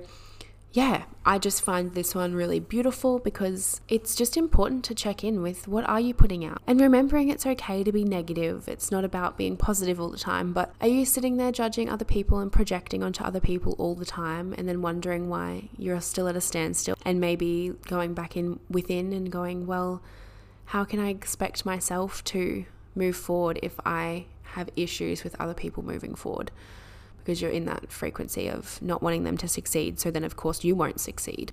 yeah, 0.76 1.04
I 1.26 1.40
just 1.40 1.62
find 1.62 1.94
this 1.94 2.14
one 2.14 2.36
really 2.36 2.60
beautiful 2.60 3.20
because 3.20 3.80
it's 3.88 4.14
just 4.14 4.36
important 4.36 4.84
to 4.84 4.94
check 4.94 5.24
in 5.24 5.42
with 5.42 5.70
what 5.70 5.88
are 5.88 6.02
you 6.02 6.14
putting 6.14 6.44
out 6.44 6.62
and 6.68 6.82
remembering 6.82 7.30
it's 7.30 7.46
okay 7.46 7.82
to 7.82 7.94
be 7.94 8.04
negative. 8.04 8.68
It's 8.68 8.92
not 8.92 9.06
about 9.06 9.38
being 9.38 9.56
positive 9.56 10.02
all 10.02 10.10
the 10.10 10.18
time, 10.18 10.52
but 10.52 10.76
are 10.82 10.90
you 10.90 11.06
sitting 11.06 11.38
there 11.38 11.54
judging 11.54 11.90
other 11.90 12.04
people 12.04 12.40
and 12.40 12.52
projecting 12.52 13.04
onto 13.04 13.24
other 13.24 13.40
people 13.40 13.78
all 13.80 13.96
the 13.96 14.04
time 14.04 14.54
and 14.58 14.68
then 14.68 14.82
wondering 14.82 15.30
why 15.30 15.70
you're 15.78 16.02
still 16.02 16.28
at 16.28 16.36
a 16.36 16.42
standstill 16.42 16.98
and 17.06 17.22
maybe 17.22 17.72
going 17.88 18.14
back 18.14 18.36
in 18.36 18.60
within 18.70 19.14
and 19.14 19.32
going, 19.32 19.66
well, 19.66 20.02
how 20.66 20.84
can 20.84 21.00
I 21.00 21.08
expect 21.08 21.66
myself 21.66 22.22
to 22.26 22.66
move 22.96 23.16
forward 23.16 23.60
if 23.64 23.80
I 23.86 24.26
have 24.56 24.70
issues 24.76 25.24
with 25.24 25.40
other 25.40 25.54
people 25.54 25.84
moving 25.84 26.16
forward? 26.16 26.52
Because 27.26 27.42
you're 27.42 27.50
in 27.50 27.66
that 27.66 27.92
frequency 27.92 28.48
of 28.48 28.80
not 28.84 29.02
wanting 29.02 29.24
them 29.24 29.36
to 29.36 29.48
succeed. 29.48 30.00
So 30.00 30.12
then, 30.12 30.24
of 30.24 30.36
course, 30.36 30.64
you 30.64 30.76
won't 30.76 31.00
succeed. 31.00 31.52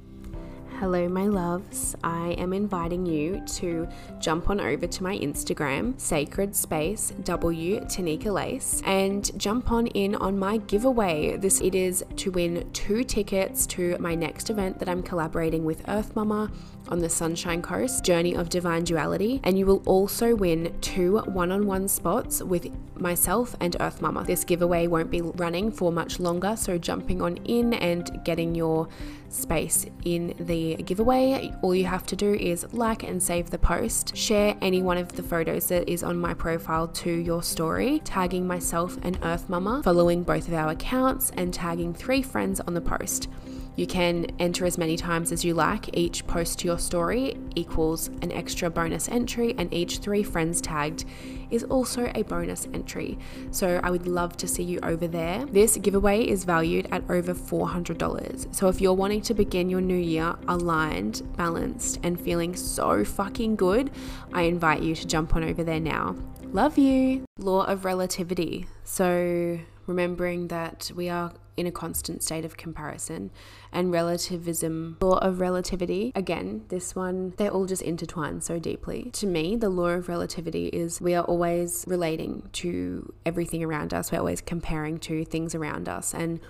Hello, 0.82 1.08
my 1.08 1.28
loves. 1.28 1.94
I 2.02 2.30
am 2.38 2.52
inviting 2.52 3.06
you 3.06 3.40
to 3.58 3.86
jump 4.18 4.50
on 4.50 4.58
over 4.58 4.84
to 4.84 5.02
my 5.04 5.16
Instagram, 5.16 5.96
Sacred 6.00 6.56
Space 6.56 7.12
W 7.22 7.78
Tanika 7.82 8.32
Lace, 8.32 8.82
and 8.84 9.30
jump 9.38 9.70
on 9.70 9.86
in 9.86 10.16
on 10.16 10.36
my 10.36 10.56
giveaway. 10.56 11.36
This 11.36 11.60
it 11.60 11.76
is 11.76 12.04
to 12.16 12.32
win 12.32 12.68
two 12.72 13.04
tickets 13.04 13.64
to 13.68 13.96
my 13.98 14.16
next 14.16 14.50
event 14.50 14.80
that 14.80 14.88
I'm 14.88 15.04
collaborating 15.04 15.64
with 15.64 15.88
Earth 15.88 16.16
Mama 16.16 16.50
on 16.88 16.98
the 16.98 17.08
Sunshine 17.08 17.62
Coast, 17.62 18.02
Journey 18.02 18.34
of 18.34 18.48
Divine 18.48 18.82
Duality, 18.82 19.40
and 19.44 19.56
you 19.56 19.66
will 19.66 19.84
also 19.86 20.34
win 20.34 20.76
two 20.80 21.18
one 21.18 21.52
on 21.52 21.68
one 21.68 21.86
spots 21.86 22.42
with 22.42 22.72
myself 22.96 23.54
and 23.60 23.76
Earth 23.78 24.02
Mama. 24.02 24.24
This 24.24 24.42
giveaway 24.42 24.88
won't 24.88 25.12
be 25.12 25.20
running 25.20 25.70
for 25.70 25.92
much 25.92 26.18
longer, 26.18 26.56
so 26.56 26.76
jumping 26.76 27.22
on 27.22 27.36
in 27.44 27.72
and 27.74 28.20
getting 28.24 28.56
your 28.56 28.88
space 29.34 29.86
in 30.04 30.34
the 30.38 30.76
giveaway, 30.76 31.52
all 31.62 31.74
you 31.74 31.84
have 31.84 32.06
to 32.06 32.16
do 32.16 32.34
is 32.34 32.66
like 32.72 33.02
and 33.02 33.22
save 33.22 33.50
the 33.50 33.58
post, 33.58 34.16
share 34.16 34.56
any 34.60 34.82
one 34.82 34.98
of 34.98 35.12
the 35.12 35.22
photos 35.22 35.66
that 35.68 35.88
is 35.88 36.02
on 36.02 36.18
my 36.18 36.34
profile 36.34 36.88
to 36.88 37.10
your 37.10 37.42
story, 37.42 38.00
tagging 38.04 38.46
myself 38.46 38.98
and 39.02 39.18
Earth 39.22 39.48
Mama, 39.48 39.82
following 39.82 40.22
both 40.22 40.48
of 40.48 40.54
our 40.54 40.70
accounts, 40.70 41.30
and 41.36 41.52
tagging 41.52 41.94
three 41.94 42.22
friends 42.22 42.60
on 42.60 42.74
the 42.74 42.80
post. 42.80 43.28
You 43.76 43.86
can 43.86 44.26
enter 44.38 44.66
as 44.66 44.76
many 44.76 44.96
times 44.96 45.32
as 45.32 45.44
you 45.44 45.54
like. 45.54 45.96
Each 45.96 46.26
post 46.26 46.58
to 46.60 46.66
your 46.66 46.78
story 46.78 47.36
equals 47.54 48.08
an 48.20 48.30
extra 48.32 48.68
bonus 48.68 49.08
entry, 49.08 49.54
and 49.56 49.72
each 49.72 49.98
three 49.98 50.22
friends 50.22 50.60
tagged 50.60 51.04
is 51.50 51.64
also 51.64 52.10
a 52.14 52.22
bonus 52.22 52.68
entry. 52.74 53.18
So 53.50 53.80
I 53.82 53.90
would 53.90 54.06
love 54.06 54.36
to 54.38 54.48
see 54.48 54.62
you 54.62 54.78
over 54.82 55.06
there. 55.06 55.44
This 55.46 55.76
giveaway 55.76 56.22
is 56.26 56.44
valued 56.44 56.88
at 56.92 57.02
over 57.10 57.34
$400. 57.34 58.54
So 58.54 58.68
if 58.68 58.80
you're 58.80 58.94
wanting 58.94 59.22
to 59.22 59.34
begin 59.34 59.70
your 59.70 59.80
new 59.80 59.96
year 59.96 60.34
aligned, 60.48 61.22
balanced, 61.36 62.00
and 62.02 62.20
feeling 62.20 62.54
so 62.56 63.04
fucking 63.04 63.56
good, 63.56 63.90
I 64.32 64.42
invite 64.42 64.82
you 64.82 64.94
to 64.94 65.06
jump 65.06 65.34
on 65.34 65.44
over 65.44 65.64
there 65.64 65.80
now. 65.80 66.16
Love 66.52 66.76
you. 66.76 67.24
Law 67.38 67.64
of 67.64 67.86
relativity. 67.86 68.66
So 68.84 69.58
remembering 69.86 70.48
that 70.48 70.90
we 70.94 71.08
are 71.08 71.32
in 71.56 71.66
a 71.66 71.72
constant 71.72 72.22
state 72.22 72.44
of 72.44 72.56
comparison 72.56 73.30
and 73.72 73.92
relativism 73.92 74.96
law 75.00 75.18
of 75.18 75.40
relativity. 75.40 76.12
Again 76.14 76.64
this 76.68 76.94
one 76.94 77.34
they're 77.36 77.50
all 77.50 77.66
just 77.66 77.82
intertwined 77.82 78.42
so 78.42 78.58
deeply. 78.58 79.10
To 79.14 79.26
me 79.26 79.56
the 79.56 79.68
law 79.68 79.88
of 79.88 80.08
relativity 80.08 80.68
is 80.68 81.00
we 81.00 81.14
are 81.14 81.24
always 81.24 81.84
relating 81.86 82.48
to 82.54 83.12
everything 83.26 83.62
around 83.62 83.92
us. 83.92 84.10
We're 84.10 84.18
always 84.18 84.40
comparing 84.40 84.98
to 85.00 85.24
things 85.24 85.54
around 85.54 85.88
us. 85.88 86.14
And 86.14 86.40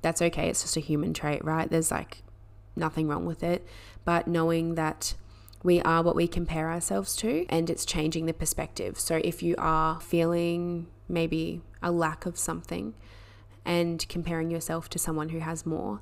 that's 0.00 0.22
okay. 0.22 0.48
It's 0.48 0.62
just 0.62 0.76
a 0.76 0.80
human 0.80 1.12
trait 1.12 1.44
right? 1.44 1.68
There's 1.68 1.90
like 1.90 2.22
nothing 2.76 3.08
wrong 3.08 3.26
with 3.26 3.42
it. 3.42 3.66
But 4.04 4.28
knowing 4.28 4.76
that 4.76 5.14
we 5.64 5.80
are 5.82 6.02
what 6.02 6.16
we 6.16 6.26
compare 6.26 6.70
ourselves 6.70 7.14
to 7.16 7.46
and 7.48 7.68
it's 7.68 7.84
changing 7.84 8.26
the 8.26 8.32
perspective. 8.32 8.98
So 8.98 9.20
if 9.24 9.42
you 9.42 9.54
are 9.58 10.00
feeling 10.00 10.86
maybe 11.08 11.62
a 11.82 11.90
lack 11.90 12.26
of 12.26 12.38
something 12.38 12.94
and 13.64 14.06
comparing 14.08 14.50
yourself 14.50 14.88
to 14.90 14.98
someone 14.98 15.30
who 15.30 15.38
has 15.38 15.64
more, 15.64 16.00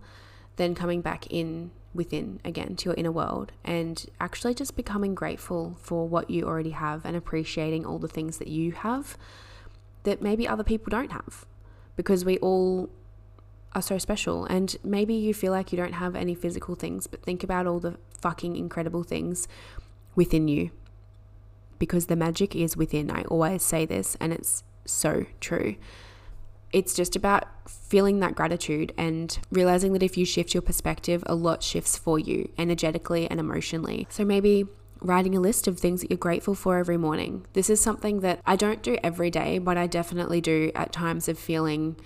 then 0.57 0.75
coming 0.75 1.01
back 1.01 1.27
in 1.29 1.71
within 1.93 2.41
again 2.45 2.77
to 2.77 2.85
your 2.87 2.95
inner 2.95 3.11
world 3.11 3.51
and 3.65 4.07
actually 4.21 4.55
just 4.55 4.77
becoming 4.77 5.15
grateful 5.15 5.77
for 5.81 6.07
what 6.07 6.31
you 6.31 6.47
already 6.47 6.71
have 6.71 7.05
and 7.05 7.17
appreciating 7.17 7.85
all 7.85 7.99
the 7.99 8.09
things 8.09 8.39
that 8.39 8.49
you 8.49 8.73
have 8.73 9.19
that 10.05 10.23
maybe 10.23 10.47
other 10.47 10.63
people 10.63 10.91
don't 10.91 11.11
have 11.11 11.45
because 11.97 12.25
we 12.25 12.39
all 12.39 12.89
are 13.75 13.83
so 13.83 13.99
special. 13.99 14.45
And 14.47 14.77
maybe 14.83 15.15
you 15.15 15.35
feel 15.35 15.53
like 15.53 15.73
you 15.73 15.77
don't 15.77 15.95
have 15.95 16.17
any 16.17 16.35
physical 16.35 16.75
things 16.75 17.07
but 17.07 17.23
think 17.23 17.43
about 17.43 17.67
all 17.67 17.81
the 17.81 17.97
fucking 18.21 18.57
incredible 18.57 19.03
things 19.03 19.49
within 20.15 20.49
you 20.49 20.71
because 21.79 22.07
the 22.07 22.17
magic 22.17 22.55
is 22.55 22.77
within. 22.77 23.11
I 23.11 23.23
always 23.25 23.63
say 23.63 23.85
this 23.85 24.17
and 24.21 24.33
it's 24.33 24.63
so 24.85 25.27
true 25.41 25.77
it's 26.73 26.95
just 26.95 27.17
about 27.17 27.45
feeling 27.69 28.21
that 28.21 28.35
gratitude 28.35 28.93
and 28.97 29.39
realizing 29.51 29.93
that 29.93 30.03
if 30.03 30.17
you 30.17 30.25
shift 30.25 30.55
your 30.55 30.63
perspective, 30.63 31.23
a 31.27 31.35
lot 31.35 31.63
shifts 31.63 31.97
for 31.97 32.19
you 32.19 32.51
energetically 32.57 33.29
and 33.29 33.41
emotionally. 33.41 34.07
So 34.11 34.25
maybe 34.25 34.67
writing 35.01 35.37
a 35.37 35.41
list 35.41 35.67
of 35.67 35.79
things 35.79 36.01
that 36.01 36.11
you're 36.11 36.19
grateful 36.19 36.55
for 36.55 36.79
every 36.79 36.97
morning. 36.97 37.47
This 37.55 37.71
is 37.71 37.81
something 37.81 38.21
that 38.21 38.41
I 38.47 38.57
don't 38.57 38.83
do 38.83 38.99
every 39.03 39.31
day, 39.31 39.59
but 39.59 39.77
I 39.77 39.87
definitely 39.87 40.41
do 40.41 40.71
at 40.75 40.93
times 40.93 41.29
of 41.29 41.39
feeling 41.39 41.97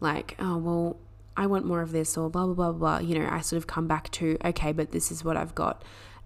like, 0.00 0.36
oh, 0.38 0.58
well, 0.58 0.96
I 1.36 1.46
want 1.46 1.64
more 1.64 1.80
of 1.80 1.92
this 1.92 2.18
or 2.18 2.28
blah, 2.28 2.44
blah, 2.46 2.54
blah, 2.54 2.72
blah. 2.72 2.98
You 2.98 3.18
know, 3.18 3.28
I 3.30 3.40
sort 3.40 3.58
of 3.58 3.66
come 3.66 3.86
back 3.86 4.10
to, 4.12 4.36
okay, 4.44 4.72
but 4.72 4.90
this 4.90 5.10
is 5.10 5.24
what 5.24 5.36
I've 5.36 5.54
got. 5.54 5.82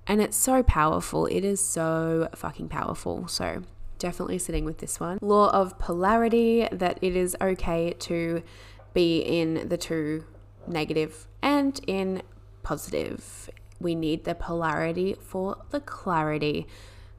And 0.08 0.20
it's 0.20 0.36
so 0.36 0.62
powerful. 0.62 1.26
It 1.26 1.44
is 1.44 1.60
so 1.60 2.28
fucking 2.34 2.68
powerful. 2.68 3.28
So 3.28 3.62
definitely 3.98 4.38
sitting 4.38 4.64
with 4.64 4.78
this 4.78 5.00
one. 5.00 5.18
Law 5.20 5.50
of 5.50 5.78
polarity 5.78 6.68
that 6.72 6.98
it 7.02 7.16
is 7.16 7.36
okay 7.40 7.94
to 8.00 8.42
be 8.94 9.18
in 9.18 9.68
the 9.68 9.76
two 9.76 10.24
negative 10.66 11.26
and 11.42 11.80
in 11.86 12.22
positive. 12.62 13.50
We 13.78 13.94
need 13.94 14.24
the 14.24 14.34
polarity 14.34 15.14
for 15.20 15.56
the 15.70 15.80
clarity. 15.80 16.66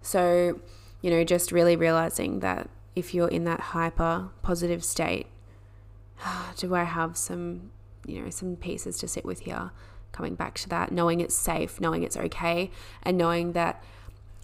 So, 0.01 0.59
you 1.01 1.09
know, 1.09 1.23
just 1.23 1.51
really 1.51 1.75
realizing 1.75 2.39
that 2.39 2.69
if 2.95 3.13
you're 3.13 3.27
in 3.27 3.43
that 3.43 3.59
hyper 3.59 4.29
positive 4.41 4.83
state, 4.83 5.27
do 6.57 6.73
I 6.75 6.83
have 6.83 7.15
some, 7.15 7.71
you 8.05 8.23
know, 8.23 8.29
some 8.29 8.55
pieces 8.55 8.97
to 8.99 9.07
sit 9.07 9.25
with 9.25 9.41
here? 9.41 9.71
Coming 10.11 10.35
back 10.35 10.55
to 10.59 10.69
that, 10.69 10.91
knowing 10.91 11.21
it's 11.21 11.35
safe, 11.35 11.79
knowing 11.79 12.01
it's 12.01 12.17
okay, 12.17 12.71
and 13.03 13.17
knowing 13.17 13.51
that 13.51 13.83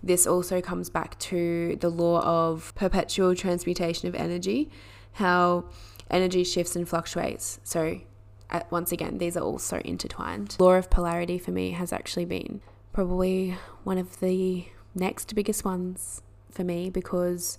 this 0.03 0.27
also 0.27 0.61
comes 0.61 0.89
back 0.89 1.17
to 1.19 1.77
the 1.79 1.89
law 1.89 2.21
of 2.21 2.75
perpetual 2.75 3.33
transmutation 3.35 4.09
of 4.09 4.15
energy, 4.15 4.69
how 5.13 5.65
energy 6.11 6.43
shifts 6.43 6.75
and 6.75 6.87
fluctuates. 6.87 7.61
So, 7.63 8.01
uh, 8.49 8.61
once 8.69 8.91
again, 8.91 9.17
these 9.17 9.37
are 9.37 9.43
all 9.43 9.59
so 9.59 9.77
intertwined. 9.77 10.57
Law 10.59 10.73
of 10.73 10.89
polarity 10.89 11.39
for 11.39 11.51
me 11.51 11.71
has 11.71 11.93
actually 11.93 12.25
been 12.25 12.59
probably 12.91 13.57
one 13.85 13.97
of 13.97 14.19
the 14.19 14.65
next 14.93 15.33
biggest 15.33 15.63
ones 15.63 16.21
for 16.51 16.63
me 16.63 16.89
because 16.89 17.57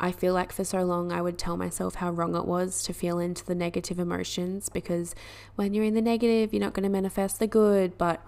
I 0.00 0.12
feel 0.12 0.34
like 0.34 0.52
for 0.52 0.64
so 0.64 0.82
long 0.82 1.12
I 1.12 1.22
would 1.22 1.38
tell 1.38 1.56
myself 1.56 1.96
how 1.96 2.10
wrong 2.10 2.34
it 2.34 2.46
was 2.46 2.82
to 2.84 2.92
feel 2.92 3.18
into 3.18 3.44
the 3.44 3.54
negative 3.54 3.98
emotions 3.98 4.68
because 4.68 5.14
when 5.54 5.72
you're 5.72 5.84
in 5.84 5.94
the 5.94 6.02
negative, 6.02 6.52
you're 6.52 6.60
not 6.60 6.74
going 6.74 6.84
to 6.84 6.90
manifest 6.90 7.38
the 7.38 7.46
good. 7.46 7.96
But 7.96 8.24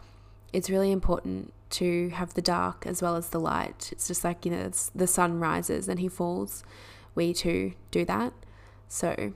it's 0.52 0.70
really 0.70 0.92
important 0.92 1.52
to 1.72 2.10
have 2.10 2.34
the 2.34 2.42
dark 2.42 2.86
as 2.86 3.02
well 3.02 3.16
as 3.16 3.28
the 3.28 3.40
light. 3.40 3.90
It's 3.92 4.08
just 4.08 4.24
like, 4.24 4.44
you 4.44 4.50
know, 4.50 4.70
the 4.94 5.06
sun 5.06 5.40
rises 5.40 5.88
and 5.88 6.00
he 6.00 6.08
falls. 6.08 6.62
We 7.14 7.34
too 7.34 7.72
do 7.90 8.04
that. 8.04 8.32
So, 8.88 9.32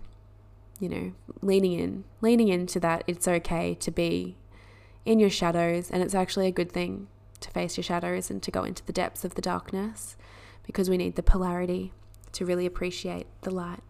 you 0.78 0.88
know, 0.88 1.12
leaning 1.42 1.72
in, 1.72 2.04
leaning 2.20 2.48
into 2.48 2.78
that, 2.80 3.04
it's 3.06 3.26
okay 3.26 3.74
to 3.74 3.90
be 3.90 4.36
in 5.04 5.18
your 5.18 5.30
shadows, 5.30 5.90
and 5.90 6.02
it's 6.02 6.14
actually 6.14 6.48
a 6.48 6.52
good 6.52 6.70
thing 6.70 7.06
to 7.40 7.50
face 7.50 7.76
your 7.76 7.84
shadows 7.84 8.30
and 8.30 8.42
to 8.42 8.50
go 8.50 8.64
into 8.64 8.84
the 8.84 8.92
depths 8.92 9.24
of 9.24 9.34
the 9.34 9.42
darkness 9.42 10.16
because 10.64 10.90
we 10.90 10.96
need 10.96 11.14
the 11.14 11.22
polarity 11.22 11.92
to 12.32 12.44
really 12.44 12.66
appreciate 12.66 13.26
the 13.42 13.50
light 13.50 13.82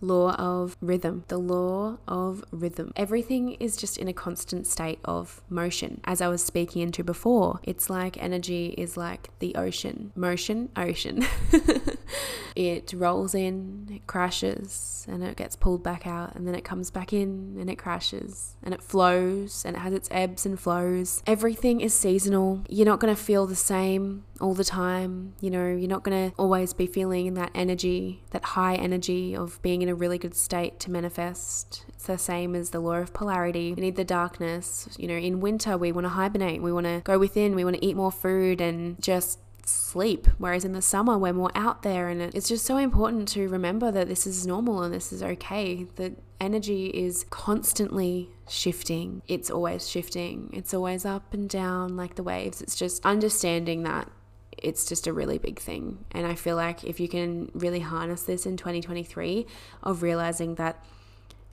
law 0.00 0.34
of 0.34 0.76
rhythm. 0.80 1.24
The 1.28 1.38
law 1.38 1.98
of 2.06 2.44
rhythm. 2.50 2.92
Everything 2.96 3.52
is 3.54 3.76
just 3.76 3.98
in 3.98 4.08
a 4.08 4.12
constant 4.12 4.66
state 4.66 4.98
of 5.04 5.40
motion. 5.48 6.00
As 6.04 6.20
I 6.20 6.28
was 6.28 6.42
speaking 6.42 6.82
into 6.82 7.02
before, 7.02 7.60
it's 7.62 7.88
like 7.90 8.22
energy 8.22 8.74
is 8.76 8.96
like 8.96 9.30
the 9.38 9.54
ocean. 9.54 10.12
Motion, 10.14 10.70
ocean. 10.76 11.26
it 12.56 12.92
rolls 12.94 13.34
in, 13.34 13.88
it 13.90 14.06
crashes, 14.06 15.06
and 15.08 15.22
it 15.22 15.36
gets 15.36 15.56
pulled 15.56 15.82
back 15.82 16.06
out, 16.06 16.34
and 16.34 16.46
then 16.46 16.54
it 16.54 16.64
comes 16.64 16.90
back 16.90 17.12
in 17.12 17.56
and 17.58 17.70
it 17.70 17.76
crashes, 17.76 18.56
and 18.62 18.74
it 18.74 18.82
flows, 18.82 19.64
and 19.64 19.76
it 19.76 19.80
has 19.80 19.92
its 19.92 20.08
ebbs 20.10 20.46
and 20.46 20.58
flows. 20.58 21.22
Everything 21.26 21.80
is 21.80 21.94
seasonal. 21.94 22.64
You're 22.68 22.86
not 22.86 23.00
going 23.00 23.14
to 23.14 23.20
feel 23.20 23.46
the 23.46 23.56
same 23.56 24.24
all 24.40 24.54
the 24.54 24.64
time. 24.64 25.34
You 25.40 25.50
know, 25.50 25.66
you're 25.66 25.88
not 25.88 26.02
going 26.02 26.30
to 26.30 26.36
always 26.36 26.72
be 26.72 26.86
feeling 26.86 27.34
that 27.34 27.50
energy, 27.54 28.22
that 28.30 28.44
high 28.44 28.74
energy 28.74 29.34
of 29.34 29.60
being 29.62 29.82
in 29.82 29.88
a 29.88 29.94
really 29.94 30.18
good 30.18 30.34
state 30.34 30.78
to 30.80 30.90
manifest. 30.90 31.84
It's 31.88 32.06
the 32.06 32.18
same 32.18 32.54
as 32.54 32.70
the 32.70 32.80
law 32.80 32.96
of 32.96 33.12
polarity. 33.12 33.72
We 33.74 33.82
need 33.82 33.96
the 33.96 34.04
darkness. 34.04 34.88
You 34.98 35.08
know, 35.08 35.16
in 35.16 35.40
winter, 35.40 35.76
we 35.76 35.92
want 35.92 36.04
to 36.04 36.10
hibernate, 36.10 36.62
we 36.62 36.72
want 36.72 36.86
to 36.86 37.00
go 37.04 37.18
within, 37.18 37.54
we 37.54 37.64
want 37.64 37.76
to 37.76 37.84
eat 37.84 37.96
more 37.96 38.12
food 38.12 38.60
and 38.60 39.00
just 39.02 39.38
sleep. 39.68 40.26
Whereas 40.38 40.64
in 40.64 40.72
the 40.72 40.82
summer, 40.82 41.18
we're 41.18 41.32
more 41.32 41.50
out 41.54 41.82
there, 41.82 42.08
and 42.08 42.20
it's 42.22 42.48
just 42.48 42.64
so 42.64 42.76
important 42.76 43.28
to 43.28 43.48
remember 43.48 43.90
that 43.90 44.08
this 44.08 44.26
is 44.26 44.46
normal 44.46 44.82
and 44.82 44.94
this 44.94 45.12
is 45.12 45.22
okay. 45.22 45.86
That 45.96 46.12
energy 46.40 46.86
is 46.86 47.24
constantly 47.30 48.30
shifting, 48.48 49.22
it's 49.26 49.50
always 49.50 49.88
shifting, 49.88 50.50
it's 50.52 50.74
always 50.74 51.04
up 51.04 51.32
and 51.32 51.48
down 51.48 51.96
like 51.96 52.14
the 52.14 52.22
waves. 52.22 52.60
It's 52.60 52.76
just 52.76 53.04
understanding 53.04 53.82
that 53.84 54.10
it's 54.58 54.86
just 54.86 55.06
a 55.06 55.12
really 55.12 55.38
big 55.38 55.58
thing. 55.58 56.04
And 56.12 56.26
I 56.26 56.34
feel 56.34 56.56
like 56.56 56.84
if 56.84 57.00
you 57.00 57.08
can 57.08 57.50
really 57.54 57.80
harness 57.80 58.22
this 58.22 58.46
in 58.46 58.56
2023 58.56 59.46
of 59.82 60.02
realizing 60.02 60.54
that 60.56 60.84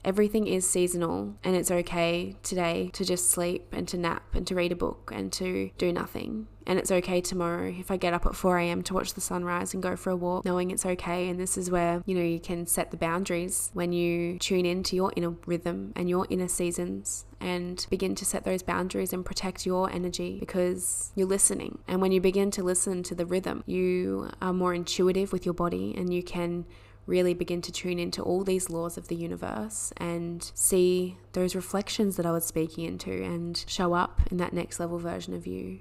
everything 0.04 0.46
is 0.46 0.68
seasonal 0.68 1.34
and 1.42 1.56
it's 1.56 1.70
okay 1.70 2.36
today 2.42 2.90
to 2.92 3.04
just 3.04 3.30
sleep 3.30 3.66
and 3.72 3.88
to 3.88 3.96
nap 3.96 4.22
and 4.34 4.46
to 4.46 4.54
read 4.54 4.72
a 4.72 4.76
book 4.76 5.10
and 5.14 5.32
to 5.32 5.70
do 5.78 5.92
nothing. 5.92 6.46
And 6.66 6.78
it's 6.78 6.90
okay 6.90 7.20
tomorrow 7.20 7.74
if 7.78 7.90
I 7.90 7.96
get 7.96 8.14
up 8.14 8.24
at 8.24 8.34
4 8.34 8.58
a.m. 8.58 8.82
to 8.84 8.94
watch 8.94 9.14
the 9.14 9.20
sunrise 9.20 9.74
and 9.74 9.82
go 9.82 9.96
for 9.96 10.10
a 10.10 10.16
walk, 10.16 10.44
knowing 10.44 10.70
it's 10.70 10.86
okay. 10.86 11.28
And 11.28 11.38
this 11.38 11.58
is 11.58 11.70
where, 11.70 12.02
you 12.06 12.14
know, 12.14 12.22
you 12.22 12.40
can 12.40 12.66
set 12.66 12.90
the 12.90 12.96
boundaries 12.96 13.70
when 13.74 13.92
you 13.92 14.38
tune 14.38 14.64
into 14.64 14.96
your 14.96 15.12
inner 15.14 15.34
rhythm 15.46 15.92
and 15.94 16.08
your 16.08 16.26
inner 16.30 16.48
seasons 16.48 17.26
and 17.40 17.86
begin 17.90 18.14
to 18.14 18.24
set 18.24 18.44
those 18.44 18.62
boundaries 18.62 19.12
and 19.12 19.24
protect 19.26 19.66
your 19.66 19.90
energy 19.90 20.38
because 20.40 21.12
you're 21.14 21.26
listening. 21.26 21.80
And 21.86 22.00
when 22.00 22.12
you 22.12 22.20
begin 22.20 22.50
to 22.52 22.62
listen 22.62 23.02
to 23.04 23.14
the 23.14 23.26
rhythm, 23.26 23.62
you 23.66 24.30
are 24.40 24.54
more 24.54 24.72
intuitive 24.72 25.32
with 25.32 25.44
your 25.44 25.54
body 25.54 25.94
and 25.96 26.12
you 26.14 26.22
can 26.22 26.64
really 27.06 27.34
begin 27.34 27.60
to 27.62 27.72
tune 27.72 27.98
into 27.98 28.22
all 28.22 28.44
these 28.44 28.70
laws 28.70 28.96
of 28.96 29.08
the 29.08 29.14
universe 29.14 29.92
and 29.96 30.50
see 30.54 31.18
those 31.32 31.54
reflections 31.54 32.16
that 32.16 32.26
I 32.26 32.32
was 32.32 32.44
speaking 32.44 32.84
into 32.84 33.22
and 33.22 33.62
show 33.66 33.92
up 33.94 34.22
in 34.30 34.38
that 34.38 34.52
next 34.52 34.80
level 34.80 34.98
version 34.98 35.34
of 35.34 35.46
you. 35.46 35.80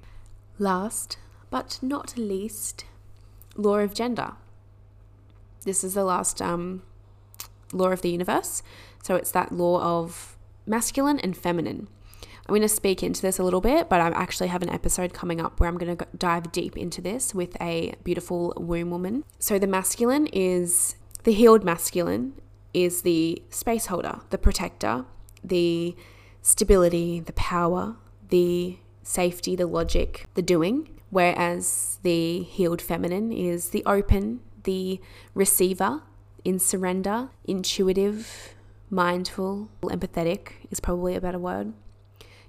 Last 0.60 1.18
but 1.50 1.80
not 1.82 2.18
least, 2.18 2.86
law 3.56 3.78
of 3.78 3.94
gender. 3.94 4.34
This 5.66 5.84
is 5.84 5.94
the 5.94 6.04
last 6.04 6.42
um, 6.42 6.82
law 7.72 7.90
of 7.90 8.02
the 8.02 8.10
universe. 8.10 8.64
So 9.04 9.16
it's 9.16 9.32
that 9.32 9.52
law 9.52 9.82
of 9.82 10.38
masculine 10.66 11.20
and 11.20 11.38
feminine. 11.38 11.88
I'm 12.46 12.52
going 12.52 12.62
to 12.62 12.70
speak 12.70 13.04
into 13.04 13.22
this 13.22 13.40
a 13.40 13.44
little 13.44 13.62
bit, 13.62 13.88
but 13.88 14.02
I 14.02 14.08
actually 14.10 14.48
have 14.48 14.64
an 14.64 14.70
episode 14.70 15.14
coming 15.14 15.40
up 15.40 15.60
where 15.60 15.70
I'm 15.70 15.78
going 15.78 15.96
to 15.96 16.08
dive 16.18 16.52
deep 16.52 16.76
into 16.76 17.02
this 17.02 17.34
with 17.34 17.56
a 17.62 17.94
beautiful 18.04 18.54
womb 18.58 18.90
woman. 18.90 19.24
So 19.40 19.58
the 19.58 19.68
masculine 19.68 20.28
is 20.28 20.96
the 21.24 21.32
healed 21.32 21.64
masculine 21.64 22.34
is 22.74 23.02
the 23.04 23.42
space 23.50 23.88
holder, 23.88 24.20
the 24.30 24.38
protector, 24.38 25.06
the 25.44 25.96
stability, 26.42 27.20
the 27.20 27.34
power, 27.34 27.96
the 28.30 28.78
safety, 29.04 29.56
the 29.56 29.68
logic, 29.68 30.26
the 30.34 30.42
doing, 30.42 30.90
whereas 31.10 32.00
the 32.04 32.42
healed 32.44 32.82
feminine 32.82 33.32
is 33.32 33.70
the 33.70 33.84
open, 33.86 34.42
the 34.64 35.00
receiver, 35.34 36.02
in 36.44 36.60
surrender, 36.60 37.30
intuitive, 37.46 38.56
mindful, 38.90 39.70
empathetic 39.84 40.54
is 40.72 40.80
probably 40.80 41.16
a 41.16 41.22
better 41.22 41.40
word, 41.40 41.74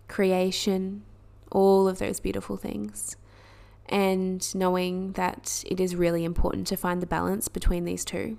creation, 0.09 1.05
all 1.53 1.87
of 1.87 1.99
those 1.99 2.19
beautiful 2.19 2.57
things. 2.57 3.17
And 3.89 4.53
knowing 4.55 5.13
that 5.13 5.63
it 5.67 5.79
is 5.79 5.95
really 5.95 6.25
important 6.25 6.67
to 6.69 6.77
find 6.77 7.03
the 7.03 7.07
balance 7.07 7.49
between 7.49 7.85
these 7.85 8.05
two 8.05 8.39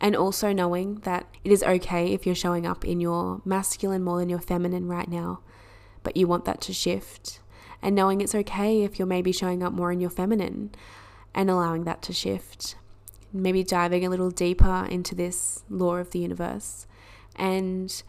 and 0.00 0.16
also 0.16 0.52
knowing 0.52 0.96
that 1.00 1.26
it 1.44 1.52
is 1.52 1.62
okay 1.62 2.12
if 2.12 2.24
you're 2.24 2.34
showing 2.34 2.66
up 2.66 2.84
in 2.84 3.00
your 3.00 3.42
masculine 3.44 4.02
more 4.02 4.18
than 4.18 4.28
your 4.28 4.40
feminine 4.40 4.88
right 4.88 5.08
now, 5.08 5.40
but 6.02 6.16
you 6.16 6.26
want 6.26 6.46
that 6.46 6.60
to 6.62 6.72
shift. 6.72 7.40
And 7.82 7.94
knowing 7.94 8.20
it's 8.20 8.34
okay 8.34 8.82
if 8.82 8.98
you're 8.98 9.06
maybe 9.06 9.32
showing 9.32 9.62
up 9.62 9.72
more 9.72 9.92
in 9.92 10.00
your 10.00 10.10
feminine 10.10 10.70
and 11.34 11.50
allowing 11.50 11.84
that 11.84 12.02
to 12.02 12.12
shift. 12.12 12.76
Maybe 13.32 13.62
diving 13.62 14.04
a 14.04 14.10
little 14.10 14.30
deeper 14.30 14.86
into 14.90 15.14
this 15.14 15.64
law 15.68 15.96
of 15.96 16.10
the 16.10 16.18
universe 16.18 16.86
and 17.36 18.02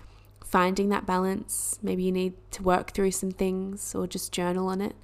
finding 0.44 0.90
that 0.90 1.06
balance. 1.06 1.78
Maybe 1.82 2.04
you 2.04 2.12
need 2.12 2.34
to 2.52 2.64
work 2.64 2.92
through 2.92 3.12
some 3.12 3.32
things 3.32 3.94
or 3.94 4.08
just 4.08 4.32
journal 4.32 4.68
on 4.68 4.82
it 4.82 4.96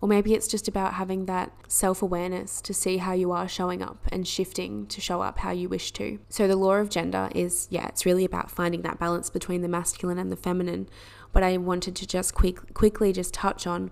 or 0.00 0.08
maybe 0.08 0.34
it's 0.34 0.48
just 0.48 0.68
about 0.68 0.94
having 0.94 1.26
that 1.26 1.52
self 1.68 2.02
awareness 2.02 2.60
to 2.62 2.74
see 2.74 2.98
how 2.98 3.12
you 3.12 3.32
are 3.32 3.48
showing 3.48 3.82
up 3.82 4.06
and 4.12 4.26
shifting 4.26 4.86
to 4.88 5.00
show 5.00 5.22
up 5.22 5.38
how 5.38 5.50
you 5.50 5.68
wish 5.68 5.92
to. 5.92 6.18
So, 6.28 6.46
the 6.46 6.56
law 6.56 6.74
of 6.74 6.90
gender 6.90 7.30
is, 7.34 7.68
yeah, 7.70 7.86
it's 7.88 8.04
really 8.04 8.24
about 8.24 8.50
finding 8.50 8.82
that 8.82 8.98
balance 8.98 9.30
between 9.30 9.62
the 9.62 9.68
masculine 9.68 10.18
and 10.18 10.30
the 10.30 10.36
feminine. 10.36 10.88
But 11.32 11.42
I 11.42 11.56
wanted 11.56 11.96
to 11.96 12.06
just 12.06 12.34
quick, 12.34 12.74
quickly 12.74 13.12
just 13.12 13.34
touch 13.34 13.66
on 13.66 13.90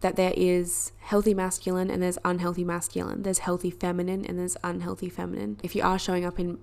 that 0.00 0.16
there 0.16 0.32
is 0.36 0.92
healthy 0.98 1.34
masculine 1.34 1.90
and 1.90 2.02
there's 2.02 2.18
unhealthy 2.24 2.64
masculine. 2.64 3.22
There's 3.22 3.40
healthy 3.40 3.70
feminine 3.70 4.24
and 4.24 4.38
there's 4.38 4.56
unhealthy 4.64 5.08
feminine. 5.08 5.58
If 5.62 5.76
you 5.76 5.82
are 5.82 5.98
showing 5.98 6.24
up 6.24 6.40
in 6.40 6.58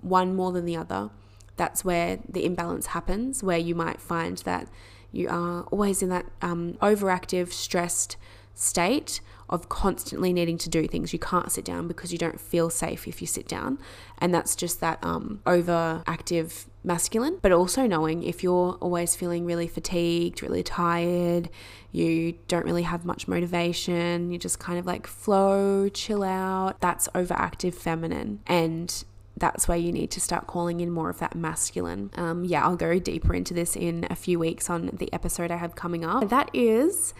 one 0.00 0.34
more 0.34 0.52
than 0.52 0.64
the 0.64 0.76
other, 0.76 1.10
that's 1.56 1.84
where 1.84 2.18
the 2.28 2.44
imbalance 2.44 2.86
happens, 2.86 3.42
where 3.42 3.58
you 3.58 3.74
might 3.74 4.00
find 4.00 4.38
that 4.38 4.68
you 5.12 5.28
are 5.28 5.62
always 5.64 6.02
in 6.02 6.08
that 6.08 6.26
um, 6.40 6.74
overactive, 6.82 7.52
stressed 7.52 8.16
state 8.54 9.20
of 9.52 9.68
constantly 9.68 10.32
needing 10.32 10.56
to 10.56 10.70
do 10.70 10.88
things. 10.88 11.12
You 11.12 11.18
can't 11.18 11.52
sit 11.52 11.64
down 11.64 11.86
because 11.86 12.10
you 12.10 12.18
don't 12.18 12.40
feel 12.40 12.70
safe 12.70 13.06
if 13.06 13.20
you 13.20 13.26
sit 13.26 13.46
down. 13.46 13.78
And 14.18 14.34
that's 14.34 14.56
just 14.56 14.80
that 14.80 14.98
um, 15.02 15.40
overactive 15.44 16.64
masculine. 16.82 17.38
But 17.42 17.52
also 17.52 17.86
knowing 17.86 18.22
if 18.22 18.42
you're 18.42 18.78
always 18.80 19.14
feeling 19.14 19.44
really 19.44 19.68
fatigued, 19.68 20.42
really 20.42 20.62
tired, 20.62 21.50
you 21.92 22.38
don't 22.48 22.64
really 22.64 22.84
have 22.84 23.04
much 23.04 23.28
motivation, 23.28 24.30
you 24.30 24.38
just 24.38 24.58
kind 24.58 24.78
of 24.78 24.86
like 24.86 25.06
flow, 25.06 25.90
chill 25.90 26.22
out, 26.22 26.80
that's 26.80 27.08
overactive 27.08 27.74
feminine. 27.74 28.40
And 28.46 29.04
that's 29.42 29.66
where 29.66 29.76
you 29.76 29.90
need 29.90 30.12
to 30.12 30.20
start 30.20 30.46
calling 30.46 30.78
in 30.78 30.88
more 30.88 31.10
of 31.10 31.18
that 31.18 31.34
masculine. 31.34 32.12
Um, 32.14 32.44
yeah, 32.44 32.64
I'll 32.64 32.76
go 32.76 33.00
deeper 33.00 33.34
into 33.34 33.52
this 33.52 33.74
in 33.74 34.06
a 34.08 34.14
few 34.14 34.38
weeks 34.38 34.70
on 34.70 34.90
the 34.92 35.12
episode 35.12 35.50
I 35.50 35.56
have 35.56 35.74
coming 35.74 36.04
up. 36.04 36.28
That 36.28 36.48
is 36.54 37.12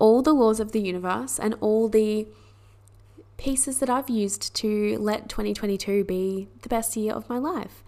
all 0.00 0.20
the 0.20 0.32
laws 0.32 0.58
of 0.58 0.72
the 0.72 0.80
universe 0.80 1.38
and 1.38 1.54
all 1.60 1.88
the 1.88 2.26
pieces 3.36 3.78
that 3.78 3.88
I've 3.88 4.10
used 4.10 4.52
to 4.56 4.98
let 4.98 5.28
2022 5.28 6.02
be 6.02 6.48
the 6.62 6.68
best 6.68 6.96
year 6.96 7.12
of 7.12 7.28
my 7.28 7.38
life. 7.38 7.84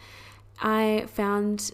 I 0.60 1.06
found 1.08 1.72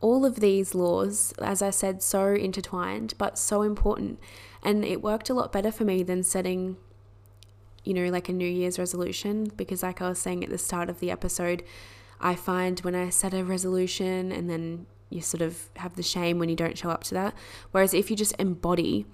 all 0.00 0.24
of 0.24 0.36
these 0.36 0.74
laws, 0.74 1.34
as 1.42 1.60
I 1.60 1.68
said, 1.68 2.02
so 2.02 2.28
intertwined, 2.28 3.12
but 3.18 3.36
so 3.36 3.60
important. 3.60 4.18
And 4.62 4.82
it 4.82 5.02
worked 5.02 5.28
a 5.28 5.34
lot 5.34 5.52
better 5.52 5.70
for 5.70 5.84
me 5.84 6.02
than 6.04 6.22
setting 6.22 6.78
you 7.84 7.94
know, 7.94 8.08
like 8.08 8.28
a 8.28 8.32
New 8.32 8.48
Year's 8.48 8.78
resolution 8.78 9.50
because, 9.56 9.82
like 9.82 10.02
I 10.02 10.08
was 10.08 10.18
saying 10.18 10.44
at 10.44 10.50
the 10.50 10.58
start 10.58 10.90
of 10.90 11.00
the 11.00 11.10
episode, 11.10 11.62
I 12.20 12.34
find 12.34 12.78
when 12.80 12.94
I 12.94 13.08
set 13.10 13.32
a 13.32 13.44
resolution 13.44 14.30
and 14.30 14.50
then 14.50 14.86
you 15.08 15.20
sort 15.20 15.42
of 15.42 15.68
have 15.76 15.96
the 15.96 16.02
shame 16.02 16.38
when 16.38 16.48
you 16.48 16.56
don't 16.56 16.78
show 16.78 16.90
up 16.90 17.04
to 17.04 17.14
that. 17.14 17.34
Whereas 17.72 17.94
if 17.94 18.10
you 18.10 18.16
just 18.16 18.34
embody 18.38 19.06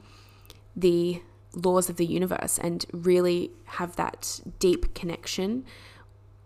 the 0.75 1.23
laws 1.55 1.89
of 1.89 1.97
the 1.97 2.05
universe 2.05 2.59
and 2.59 2.85
really 2.93 3.51
have 3.65 3.97
that 3.97 4.41
deep 4.59 4.95
connection 4.95 5.65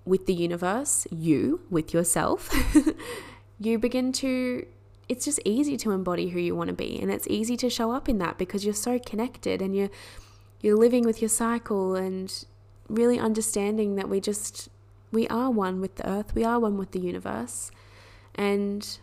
with 0.05 0.27
the 0.27 0.35
universe, 0.35 1.07
you, 1.11 1.61
with 1.69 1.93
yourself, 1.93 2.51
you 3.59 3.79
begin 3.79 4.13
to. 4.13 4.67
It's 5.09 5.25
just 5.25 5.41
easy 5.45 5.77
to 5.79 5.91
embody 5.91 6.29
who 6.29 6.39
you 6.39 6.55
want 6.55 6.69
to 6.69 6.75
be, 6.75 6.97
and 7.01 7.11
it's 7.11 7.27
easy 7.29 7.57
to 7.57 7.69
show 7.69 7.91
up 7.91 8.09
in 8.09 8.19
that 8.19 8.39
because 8.39 8.65
you're 8.65 8.73
so 8.73 9.01
connected 9.01 9.61
and 9.61 9.75
you're 9.75 9.91
you're 10.61 10.77
living 10.77 11.05
with 11.05 11.23
your 11.23 11.29
cycle 11.29 11.95
and 11.95 12.45
really 12.89 13.19
understanding 13.19 13.97
that 13.97 14.09
we 14.09 14.21
just 14.21 14.69
we 15.13 15.27
are 15.29 15.51
one 15.51 15.81
with 15.81 15.97
the 15.97 16.09
earth, 16.09 16.35
we 16.35 16.45
are 16.45 16.61
one 16.61 16.79
with 16.79 16.93
the 16.93 17.01
universe. 17.01 17.71
And 18.35 18.99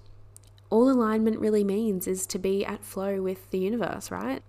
all 0.70 0.90
alignment 0.90 1.40
really 1.40 1.64
means 1.64 2.08
is 2.08 2.26
to 2.28 2.40
be 2.40 2.66
at 2.66 2.84
flow 2.84 3.22
with 3.22 3.50
the 3.52 3.60
universe, 3.60 4.10
right? 4.12 4.42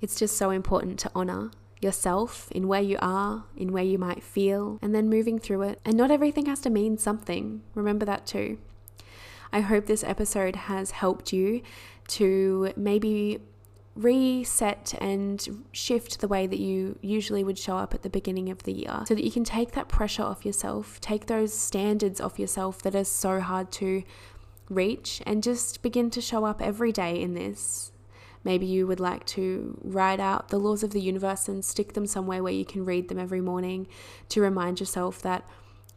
It's 0.00 0.18
just 0.18 0.36
so 0.36 0.50
important 0.50 0.98
to 1.00 1.10
honor 1.14 1.50
yourself 1.80 2.50
in 2.52 2.68
where 2.68 2.80
you 2.80 2.98
are, 3.00 3.44
in 3.56 3.72
where 3.72 3.84
you 3.84 3.98
might 3.98 4.22
feel, 4.22 4.78
and 4.82 4.94
then 4.94 5.08
moving 5.08 5.38
through 5.38 5.62
it. 5.62 5.80
And 5.84 5.96
not 5.96 6.10
everything 6.10 6.46
has 6.46 6.60
to 6.60 6.70
mean 6.70 6.98
something. 6.98 7.62
Remember 7.74 8.04
that 8.06 8.26
too. 8.26 8.58
I 9.52 9.60
hope 9.60 9.86
this 9.86 10.04
episode 10.04 10.56
has 10.56 10.92
helped 10.92 11.32
you 11.32 11.62
to 12.08 12.72
maybe 12.76 13.40
reset 14.02 14.94
and 15.00 15.64
shift 15.72 16.20
the 16.20 16.28
way 16.28 16.46
that 16.46 16.58
you 16.58 16.98
usually 17.02 17.44
would 17.44 17.58
show 17.58 17.76
up 17.76 17.94
at 17.94 18.02
the 18.02 18.10
beginning 18.10 18.48
of 18.48 18.62
the 18.62 18.72
year 18.72 19.02
so 19.06 19.14
that 19.14 19.24
you 19.24 19.30
can 19.30 19.44
take 19.44 19.72
that 19.72 19.88
pressure 19.88 20.22
off 20.22 20.44
yourself, 20.46 21.00
take 21.00 21.26
those 21.26 21.52
standards 21.52 22.20
off 22.20 22.38
yourself 22.38 22.82
that 22.82 22.94
are 22.94 23.04
so 23.04 23.40
hard 23.40 23.70
to 23.72 24.02
reach, 24.68 25.20
and 25.26 25.42
just 25.42 25.82
begin 25.82 26.10
to 26.10 26.20
show 26.20 26.44
up 26.44 26.62
every 26.62 26.92
day 26.92 27.20
in 27.20 27.34
this. 27.34 27.92
Maybe 28.42 28.64
you 28.64 28.86
would 28.86 29.00
like 29.00 29.26
to 29.26 29.78
write 29.82 30.20
out 30.20 30.48
the 30.48 30.58
laws 30.58 30.82
of 30.82 30.92
the 30.92 31.00
universe 31.00 31.48
and 31.48 31.64
stick 31.64 31.92
them 31.92 32.06
somewhere 32.06 32.42
where 32.42 32.52
you 32.52 32.64
can 32.64 32.84
read 32.84 33.08
them 33.08 33.18
every 33.18 33.40
morning 33.40 33.86
to 34.30 34.40
remind 34.40 34.80
yourself 34.80 35.20
that 35.22 35.46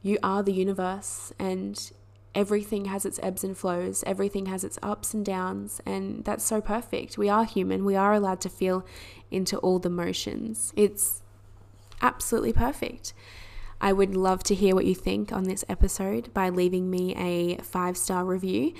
you 0.01 0.17
are 0.21 0.43
the 0.43 0.51
universe 0.51 1.31
and 1.39 1.91
everything 2.35 2.85
has 2.85 3.05
its 3.05 3.19
ebbs 3.21 3.43
and 3.43 3.57
flows, 3.57 4.03
everything 4.07 4.47
has 4.47 4.63
its 4.63 4.79
ups 4.81 5.13
and 5.13 5.25
downs, 5.25 5.81
and 5.85 6.25
that's 6.25 6.43
so 6.43 6.61
perfect. 6.61 7.17
We 7.17 7.29
are 7.29 7.45
human, 7.45 7.85
we 7.85 7.95
are 7.95 8.13
allowed 8.13 8.41
to 8.41 8.49
feel 8.49 8.85
into 9.31 9.57
all 9.57 9.79
the 9.79 9.89
motions. 9.89 10.73
It's 10.75 11.21
absolutely 12.01 12.53
perfect. 12.53 13.13
I 13.81 13.91
would 13.91 14.15
love 14.15 14.43
to 14.43 14.55
hear 14.55 14.75
what 14.75 14.85
you 14.85 14.95
think 14.95 15.33
on 15.33 15.43
this 15.43 15.65
episode 15.67 16.33
by 16.33 16.49
leaving 16.49 16.89
me 16.89 17.15
a 17.15 17.57
five 17.61 17.97
star 17.97 18.23
review 18.23 18.73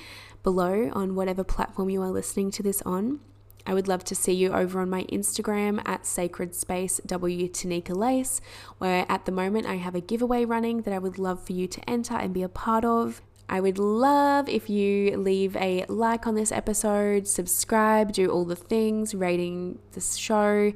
below 0.44 0.90
on 0.94 1.16
whatever 1.16 1.44
platform 1.44 1.90
you 1.90 2.02
are 2.02 2.12
listening 2.12 2.52
to 2.52 2.64
this 2.64 2.82
on. 2.84 3.20
I 3.66 3.74
would 3.74 3.88
love 3.88 4.04
to 4.06 4.16
see 4.16 4.34
you 4.34 4.52
over 4.52 4.82
on 4.82 4.90
my 4.90 5.04
Instagram 5.06 5.82
at 5.86 6.06
Sacred 6.06 6.54
Space 6.54 7.00
W 7.06 7.48
Tanika 7.48 7.96
Lace, 7.96 8.42
where 8.78 9.06
at 9.08 9.26
the 9.26 9.32
moment 9.32 9.68
I 9.68 9.76
have 9.76 9.96
a 9.96 10.02
giveaway 10.02 10.44
running 10.44 10.82
that 10.82 10.94
I 10.94 11.00
would 11.00 11.18
love 11.18 11.46
for 11.46 11.54
you 11.54 11.68
to 11.68 11.90
enter 11.90 12.16
and 12.16 12.34
be 12.34 12.44
a 12.44 12.50
part 12.50 12.84
of. 12.84 13.22
I 13.50 13.60
would 13.60 13.78
love 13.78 14.50
if 14.50 14.70
you 14.70 15.18
leave 15.18 15.56
a 15.58 15.86
like 15.88 16.26
on 16.26 16.36
this 16.36 16.52
episode, 16.52 17.28
subscribe, 17.28 18.14
do 18.14 18.30
all 18.30 18.46
the 18.46 18.56
things, 18.56 19.14
rating 19.14 19.80
this 19.92 20.16
show. 20.16 20.74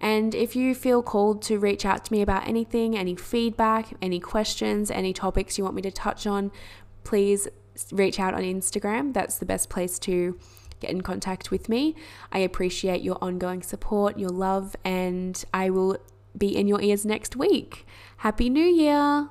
And 0.00 0.34
if 0.34 0.54
you 0.54 0.74
feel 0.74 1.02
called 1.02 1.42
to 1.42 1.58
reach 1.58 1.84
out 1.84 2.04
to 2.06 2.12
me 2.12 2.22
about 2.22 2.46
anything, 2.46 2.96
any 2.96 3.16
feedback, 3.16 3.94
any 4.00 4.20
questions, 4.20 4.90
any 4.90 5.12
topics 5.12 5.58
you 5.58 5.64
want 5.64 5.76
me 5.76 5.82
to 5.82 5.90
touch 5.90 6.26
on, 6.26 6.50
please 7.04 7.48
reach 7.92 8.18
out 8.18 8.34
on 8.34 8.42
Instagram. 8.42 9.12
That's 9.12 9.38
the 9.38 9.46
best 9.46 9.68
place 9.68 9.98
to 10.00 10.38
get 10.80 10.90
in 10.90 11.00
contact 11.00 11.50
with 11.50 11.68
me. 11.68 11.96
I 12.32 12.38
appreciate 12.38 13.02
your 13.02 13.18
ongoing 13.20 13.62
support, 13.62 14.18
your 14.18 14.30
love, 14.30 14.76
and 14.84 15.44
I 15.52 15.70
will 15.70 15.98
be 16.36 16.56
in 16.56 16.68
your 16.68 16.80
ears 16.80 17.04
next 17.04 17.36
week. 17.36 17.84
Happy 18.18 18.48
New 18.48 18.64
Year! 18.64 19.30